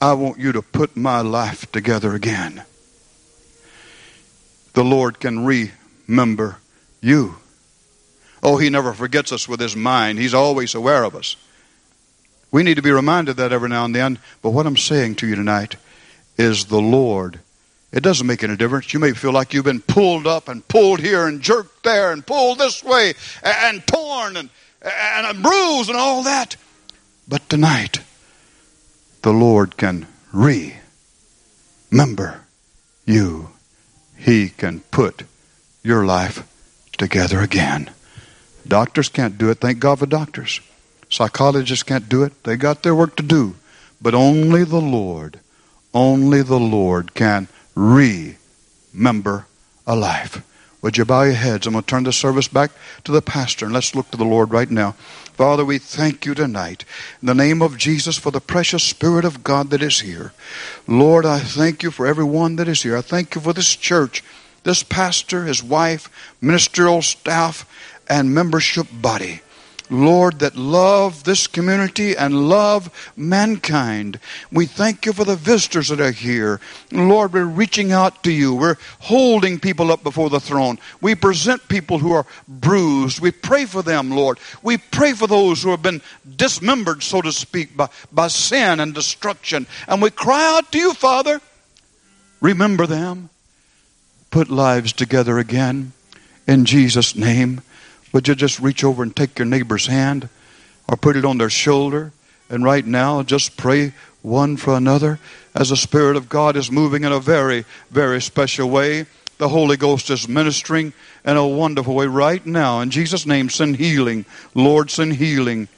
I 0.00 0.12
want 0.12 0.38
you 0.38 0.52
to 0.52 0.62
put 0.62 0.94
my 0.94 1.22
life 1.22 1.72
together 1.72 2.14
again. 2.14 2.64
The 4.80 4.84
Lord 4.84 5.20
can 5.20 5.44
remember 5.44 6.56
you. 7.02 7.36
Oh, 8.42 8.56
He 8.56 8.70
never 8.70 8.94
forgets 8.94 9.30
us 9.30 9.46
with 9.46 9.60
His 9.60 9.76
mind. 9.76 10.18
He's 10.18 10.32
always 10.32 10.74
aware 10.74 11.04
of 11.04 11.14
us. 11.14 11.36
We 12.50 12.62
need 12.62 12.76
to 12.76 12.82
be 12.82 12.90
reminded 12.90 13.36
that 13.36 13.52
every 13.52 13.68
now 13.68 13.84
and 13.84 13.94
then. 13.94 14.18
But 14.40 14.52
what 14.52 14.64
I'm 14.64 14.78
saying 14.78 15.16
to 15.16 15.26
you 15.26 15.34
tonight 15.34 15.76
is 16.38 16.64
the 16.64 16.80
Lord. 16.80 17.40
It 17.92 18.02
doesn't 18.02 18.26
make 18.26 18.42
any 18.42 18.56
difference. 18.56 18.94
You 18.94 19.00
may 19.00 19.12
feel 19.12 19.32
like 19.32 19.52
you've 19.52 19.66
been 19.66 19.82
pulled 19.82 20.26
up 20.26 20.48
and 20.48 20.66
pulled 20.66 21.00
here 21.00 21.26
and 21.26 21.42
jerked 21.42 21.82
there 21.82 22.10
and 22.10 22.26
pulled 22.26 22.56
this 22.56 22.82
way 22.82 23.12
and, 23.42 23.56
and 23.62 23.86
torn 23.86 24.38
and, 24.38 24.48
and 24.80 25.42
bruised 25.42 25.90
and 25.90 25.98
all 25.98 26.22
that. 26.22 26.56
But 27.28 27.46
tonight, 27.50 28.00
the 29.20 29.34
Lord 29.34 29.76
can 29.76 30.06
remember 30.32 30.80
you. 33.04 33.50
He 34.20 34.50
can 34.50 34.80
put 34.90 35.22
your 35.82 36.04
life 36.04 36.46
together 36.98 37.40
again. 37.40 37.90
Doctors 38.68 39.08
can't 39.08 39.38
do 39.38 39.48
it. 39.48 39.58
Thank 39.58 39.78
God 39.78 39.98
for 39.98 40.06
doctors. 40.06 40.60
Psychologists 41.08 41.82
can't 41.82 42.06
do 42.06 42.22
it. 42.22 42.44
They 42.44 42.56
got 42.56 42.82
their 42.82 42.94
work 42.94 43.16
to 43.16 43.22
do. 43.22 43.56
But 44.00 44.14
only 44.14 44.64
the 44.64 44.80
Lord, 44.80 45.40
only 45.94 46.42
the 46.42 46.60
Lord 46.60 47.14
can 47.14 47.48
remember 47.74 49.46
a 49.86 49.96
life. 49.96 50.46
Would 50.82 50.98
you 50.98 51.06
bow 51.06 51.22
your 51.22 51.34
heads? 51.34 51.66
I'm 51.66 51.72
going 51.72 51.82
to 51.82 51.88
turn 51.88 52.04
the 52.04 52.12
service 52.12 52.48
back 52.48 52.72
to 53.04 53.12
the 53.12 53.22
pastor 53.22 53.64
and 53.64 53.74
let's 53.74 53.94
look 53.94 54.10
to 54.10 54.18
the 54.18 54.24
Lord 54.24 54.50
right 54.50 54.70
now. 54.70 54.96
Father, 55.40 55.64
we 55.64 55.78
thank 55.78 56.26
you 56.26 56.34
tonight 56.34 56.84
in 57.22 57.26
the 57.26 57.34
name 57.34 57.62
of 57.62 57.78
Jesus 57.78 58.18
for 58.18 58.30
the 58.30 58.42
precious 58.42 58.82
Spirit 58.84 59.24
of 59.24 59.42
God 59.42 59.70
that 59.70 59.80
is 59.80 60.00
here. 60.00 60.34
Lord, 60.86 61.24
I 61.24 61.38
thank 61.38 61.82
you 61.82 61.90
for 61.90 62.06
everyone 62.06 62.56
that 62.56 62.68
is 62.68 62.82
here. 62.82 62.94
I 62.94 63.00
thank 63.00 63.34
you 63.34 63.40
for 63.40 63.54
this 63.54 63.74
church, 63.74 64.22
this 64.64 64.82
pastor, 64.82 65.44
his 65.44 65.62
wife, 65.62 66.10
ministerial 66.42 67.00
staff, 67.00 67.66
and 68.06 68.34
membership 68.34 68.86
body. 68.92 69.40
Lord, 69.90 70.38
that 70.38 70.56
love 70.56 71.24
this 71.24 71.46
community 71.46 72.16
and 72.16 72.48
love 72.48 73.12
mankind. 73.16 74.20
We 74.52 74.66
thank 74.66 75.04
you 75.04 75.12
for 75.12 75.24
the 75.24 75.36
visitors 75.36 75.88
that 75.88 76.00
are 76.00 76.12
here. 76.12 76.60
Lord, 76.92 77.32
we're 77.32 77.44
reaching 77.44 77.92
out 77.92 78.22
to 78.22 78.32
you. 78.32 78.54
We're 78.54 78.76
holding 79.00 79.58
people 79.58 79.90
up 79.90 80.02
before 80.02 80.30
the 80.30 80.40
throne. 80.40 80.78
We 81.00 81.14
present 81.14 81.68
people 81.68 81.98
who 81.98 82.12
are 82.12 82.26
bruised. 82.46 83.20
We 83.20 83.32
pray 83.32 83.64
for 83.64 83.82
them, 83.82 84.10
Lord. 84.10 84.38
We 84.62 84.78
pray 84.78 85.12
for 85.12 85.26
those 85.26 85.62
who 85.62 85.70
have 85.70 85.82
been 85.82 86.02
dismembered, 86.36 87.02
so 87.02 87.20
to 87.20 87.32
speak, 87.32 87.76
by, 87.76 87.88
by 88.12 88.28
sin 88.28 88.78
and 88.78 88.94
destruction. 88.94 89.66
And 89.88 90.00
we 90.00 90.10
cry 90.10 90.56
out 90.56 90.70
to 90.72 90.78
you, 90.78 90.94
Father. 90.94 91.40
Remember 92.40 92.86
them. 92.86 93.30
Put 94.30 94.48
lives 94.48 94.92
together 94.92 95.38
again. 95.38 95.92
In 96.46 96.64
Jesus' 96.64 97.16
name. 97.16 97.62
Would 98.12 98.28
you 98.28 98.34
just 98.34 98.60
reach 98.60 98.82
over 98.82 99.02
and 99.02 99.14
take 99.14 99.38
your 99.38 99.46
neighbor's 99.46 99.86
hand 99.86 100.28
or 100.88 100.96
put 100.96 101.16
it 101.16 101.24
on 101.24 101.38
their 101.38 101.50
shoulder? 101.50 102.12
And 102.48 102.64
right 102.64 102.84
now, 102.84 103.22
just 103.22 103.56
pray 103.56 103.92
one 104.22 104.56
for 104.56 104.74
another 104.74 105.18
as 105.54 105.70
the 105.70 105.76
Spirit 105.76 106.16
of 106.16 106.28
God 106.28 106.56
is 106.56 106.70
moving 106.70 107.04
in 107.04 107.12
a 107.12 107.20
very, 107.20 107.64
very 107.90 108.20
special 108.20 108.68
way. 108.68 109.06
The 109.38 109.48
Holy 109.48 109.76
Ghost 109.76 110.10
is 110.10 110.28
ministering 110.28 110.92
in 111.24 111.36
a 111.36 111.46
wonderful 111.46 111.94
way 111.94 112.06
right 112.06 112.44
now. 112.44 112.80
In 112.80 112.90
Jesus' 112.90 113.24
name, 113.24 113.48
send 113.48 113.76
healing. 113.76 114.24
Lord, 114.54 114.90
send 114.90 115.14
healing. 115.14 115.68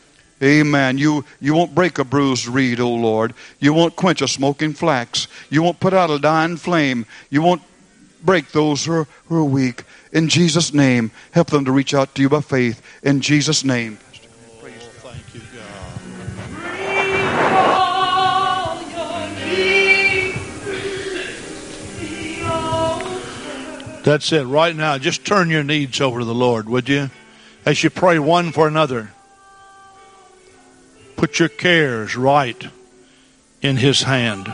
Amen. 0.43 0.99
You, 0.99 1.24
you 1.41 1.55
won't 1.55 1.74
break 1.74 1.99
a 1.99 2.05
bruised 2.05 2.49
reed, 2.49 2.80
O 2.80 2.91
Lord. 2.91 3.35
You 3.61 3.72
won't 3.72 3.95
quench 3.95 4.22
a 4.22 4.28
smoking 4.28 4.72
flax. 4.72 5.28
You 5.51 5.62
won't 5.62 5.78
put 5.78 5.95
out 5.95 6.11
a 6.11 6.18
dying 6.18 6.57
flame. 6.57 7.07
You 7.30 7.43
won't 7.43 7.62
break 8.24 8.51
those 8.51 8.85
who 8.85 8.93
are, 8.93 9.09
who 9.26 9.37
are 9.37 9.45
weak. 9.45 9.85
In 10.13 10.29
Jesus' 10.29 10.75
name, 10.75 11.11
help 11.31 11.49
them 11.49 11.65
to 11.65 11.73
reach 11.73 11.95
out 11.95 12.15
to 12.15 12.23
you 12.23 12.29
by 12.29 12.43
faith. 12.43 12.83
In 13.03 13.23
Jesus' 13.23 13.65
name. 13.65 13.99
Oh. 22.45 24.01
That's 24.05 24.31
it. 24.33 24.45
Right 24.45 24.77
now, 24.77 24.99
just 24.99 25.25
turn 25.25 25.49
your 25.49 25.65
needs 25.65 26.01
over 26.01 26.19
to 26.19 26.25
the 26.27 26.35
Lord, 26.35 26.69
would 26.69 26.91
you? 26.91 27.11
As 27.65 27.83
you 27.83 27.89
pray 27.89 28.19
one 28.19 28.53
for 28.53 28.69
another, 28.69 29.13
put 31.17 31.39
your 31.39 31.49
cares 31.49 32.17
right 32.17 32.67
in 33.63 33.77
His 33.77 34.03
hand. 34.03 34.53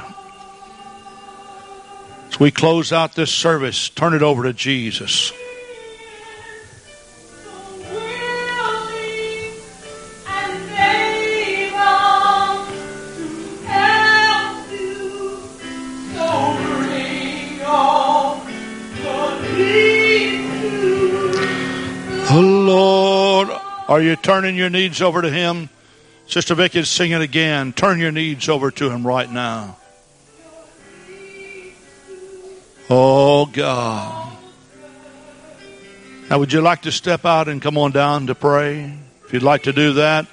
As 2.28 2.38
we 2.38 2.52
close 2.52 2.92
out 2.92 3.16
this 3.16 3.32
service, 3.32 3.88
turn 3.88 4.14
it 4.14 4.22
over 4.22 4.44
to 4.44 4.52
Jesus. 4.52 5.32
Are 23.88 24.02
you 24.02 24.16
turning 24.16 24.54
your 24.54 24.70
needs 24.70 25.00
over 25.00 25.22
to 25.22 25.30
Him? 25.30 25.70
Sister 26.26 26.54
Vicky 26.54 26.80
is 26.80 26.90
singing 26.90 27.22
again. 27.22 27.72
Turn 27.72 27.98
your 27.98 28.12
needs 28.12 28.48
over 28.48 28.70
to 28.70 28.90
Him 28.90 29.06
right 29.06 29.30
now. 29.30 29.78
Oh, 32.90 33.46
God. 33.46 34.36
Now, 36.28 36.38
would 36.38 36.52
you 36.52 36.60
like 36.60 36.82
to 36.82 36.92
step 36.92 37.24
out 37.24 37.48
and 37.48 37.62
come 37.62 37.78
on 37.78 37.92
down 37.92 38.26
to 38.26 38.34
pray? 38.34 38.98
If 39.24 39.32
you'd 39.32 39.42
like 39.42 39.62
to 39.64 39.72
do 39.72 39.94
that, 39.94 40.26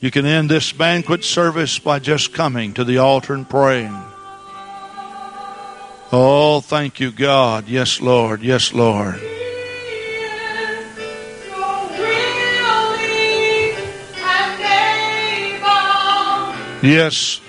you 0.00 0.10
can 0.10 0.26
end 0.26 0.50
this 0.50 0.72
banquet 0.72 1.24
service 1.24 1.78
by 1.78 1.98
just 1.98 2.34
coming 2.34 2.74
to 2.74 2.84
the 2.84 2.98
altar 2.98 3.32
and 3.32 3.48
praying. 3.48 3.98
Oh, 6.12 6.60
thank 6.60 7.00
you, 7.00 7.10
God. 7.10 7.68
Yes, 7.68 8.00
Lord. 8.02 8.42
Yes, 8.42 8.74
Lord. 8.74 9.20
Yes. 16.84 17.40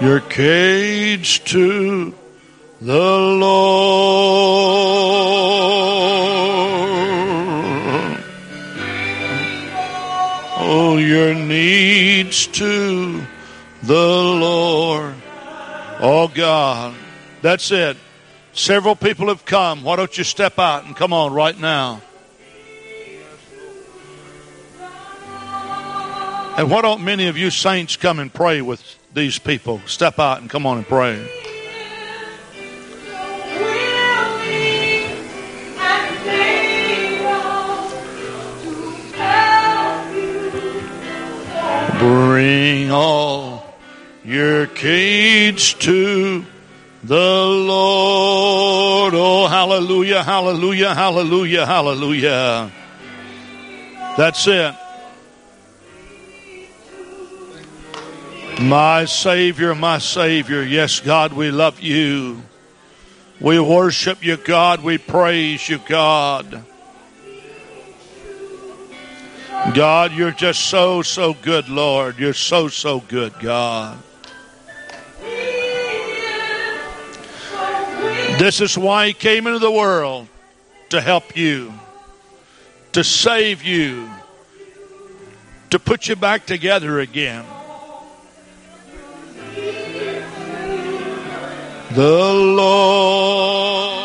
Your 0.00 0.20
cage 0.20 1.44
to 1.44 2.14
the 2.80 3.18
Lord. 3.18 3.58
Oh, 10.56 10.96
your 10.96 11.34
needs 11.34 12.46
to 12.46 13.20
the 13.82 13.94
Lord. 13.94 15.14
Oh, 16.00 16.30
God. 16.34 16.94
That's 17.42 17.70
it. 17.70 17.98
Several 18.54 18.96
people 18.96 19.28
have 19.28 19.44
come. 19.44 19.82
Why 19.82 19.96
don't 19.96 20.16
you 20.16 20.24
step 20.24 20.58
out 20.58 20.86
and 20.86 20.96
come 20.96 21.12
on 21.12 21.34
right 21.34 21.60
now? 21.60 22.00
And 26.58 26.68
why 26.68 26.82
don't 26.82 27.04
many 27.04 27.28
of 27.28 27.38
you 27.38 27.50
saints 27.50 27.94
come 27.94 28.18
and 28.18 28.34
pray 28.34 28.62
with 28.62 28.82
these 29.14 29.38
people? 29.38 29.80
Step 29.86 30.18
out 30.18 30.40
and 30.40 30.50
come 30.50 30.66
on 30.66 30.78
and 30.78 30.86
pray. 30.88 31.14
Bring 42.00 42.90
all 42.90 43.64
your 44.24 44.66
kids 44.66 45.74
to 45.74 46.44
the 47.04 47.46
Lord. 47.46 49.14
Oh, 49.14 49.46
hallelujah, 49.46 50.24
hallelujah, 50.24 50.92
hallelujah, 50.92 51.66
hallelujah. 51.66 52.72
That's 54.16 54.44
it. 54.48 54.74
My 58.60 59.04
Savior, 59.04 59.72
my 59.76 59.98
Savior. 59.98 60.64
Yes, 60.64 60.98
God, 60.98 61.32
we 61.32 61.52
love 61.52 61.80
you. 61.80 62.42
We 63.40 63.60
worship 63.60 64.24
you, 64.24 64.36
God. 64.36 64.82
We 64.82 64.98
praise 64.98 65.68
you, 65.68 65.78
God. 65.86 66.64
God, 69.74 70.12
you're 70.12 70.32
just 70.32 70.66
so, 70.66 71.02
so 71.02 71.34
good, 71.34 71.68
Lord. 71.68 72.18
You're 72.18 72.32
so, 72.32 72.66
so 72.66 72.98
good, 72.98 73.32
God. 73.40 73.96
This 78.38 78.60
is 78.60 78.76
why 78.76 79.06
He 79.08 79.12
came 79.12 79.46
into 79.46 79.60
the 79.60 79.70
world 79.70 80.26
to 80.88 81.00
help 81.00 81.36
you, 81.36 81.72
to 82.90 83.04
save 83.04 83.62
you, 83.62 84.10
to 85.70 85.78
put 85.78 86.08
you 86.08 86.16
back 86.16 86.44
together 86.44 86.98
again. 86.98 87.44
The 91.98 92.04
Lord. 92.04 93.98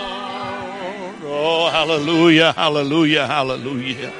Oh, 1.25 1.69
hallelujah, 1.71 2.51
hallelujah, 2.53 3.27
hallelujah. 3.27 4.11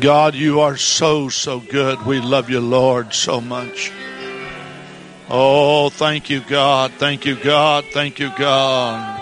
God, 0.00 0.34
you 0.34 0.60
are 0.60 0.78
so, 0.78 1.28
so 1.28 1.60
good. 1.60 2.06
We 2.06 2.22
love 2.22 2.48
you, 2.48 2.60
Lord, 2.60 3.12
so 3.12 3.42
much. 3.42 3.92
Oh, 5.28 5.90
thank 5.90 6.30
you, 6.30 6.40
God. 6.40 6.92
Thank 6.92 7.26
you, 7.26 7.36
God. 7.36 7.84
Thank 7.92 8.18
you, 8.18 8.32
God. 8.38 9.19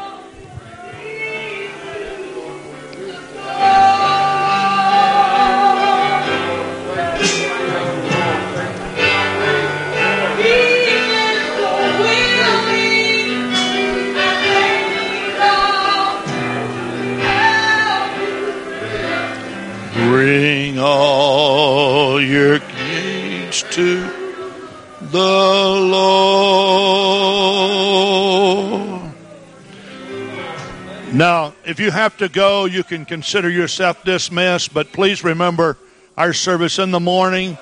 If 31.78 31.84
you 31.84 31.90
have 31.92 32.16
to 32.16 32.28
go, 32.28 32.64
you 32.64 32.82
can 32.82 33.04
consider 33.04 33.48
yourself 33.48 34.02
dismissed, 34.02 34.74
but 34.74 34.92
please 34.92 35.22
remember 35.22 35.76
our 36.16 36.32
service 36.32 36.80
in 36.80 36.90
the 36.90 36.98
morning, 36.98 37.56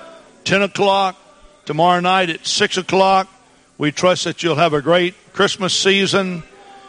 10 0.45 0.63
o'clock, 0.63 1.19
tomorrow 1.67 2.01
night 2.01 2.31
at 2.31 2.47
6 2.47 2.79
o'clock. 2.79 3.29
We 3.77 3.93
trust 3.93 4.25
that 4.25 4.43
you'll 4.43 4.55
have 4.55 4.73
a 4.73 4.81
great 4.81 5.15
Christmas 5.35 5.75
season. 5.75 6.45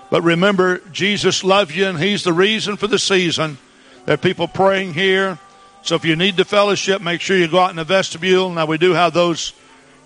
But 0.10 0.22
remember, 0.22 0.78
Jesus 0.94 1.44
loves 1.44 1.76
you, 1.76 1.88
and 1.88 2.00
He's 2.00 2.24
the 2.24 2.32
reason 2.32 2.78
for 2.78 2.88
the 2.88 2.98
season. 2.98 3.58
There 4.06 4.14
are 4.14 4.18
people 4.18 4.48
praying 4.48 4.94
here. 4.94 5.38
So 5.82 5.96
if 5.96 6.06
you 6.06 6.16
need 6.16 6.38
the 6.38 6.46
fellowship, 6.46 7.02
make 7.02 7.20
sure 7.20 7.36
you 7.36 7.50
go 7.50 7.60
out 7.60 7.72
in 7.72 7.76
the 7.76 7.84
vestibule. 7.84 8.50
Now, 8.52 8.68
we 8.68 8.78
do 8.78 8.94
have 8.94 9.14
those 9.14 9.52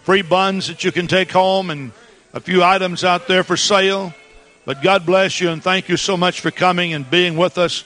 free 0.02 0.24
buns 0.24 0.70
that 0.70 0.84
you 0.84 0.92
can 0.92 1.06
take 1.06 1.32
home 1.32 1.70
and 1.70 1.92
a 2.34 2.40
few 2.40 2.64
items 2.64 3.04
out 3.04 3.28
there 3.28 3.44
for 3.44 3.58
sale. 3.58 4.12
But 4.66 4.82
God 4.82 5.06
bless 5.06 5.42
you 5.42 5.50
and 5.50 5.64
thank 5.64 5.90
you 5.90 5.98
so 5.98 6.16
much 6.16 6.42
for 6.42 6.52
coming 6.52 6.94
and 6.94 7.10
being 7.10 7.36
with 7.36 7.58
us. 7.58 7.84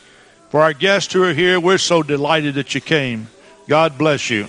For 0.49 0.61
our 0.61 0.73
guests 0.73 1.13
who 1.13 1.23
are 1.23 1.33
here, 1.33 1.59
we're 1.59 1.77
so 1.77 2.03
delighted 2.03 2.55
that 2.55 2.75
you 2.75 2.81
came. 2.81 3.27
God 3.67 3.97
bless 3.97 4.29
you. 4.29 4.47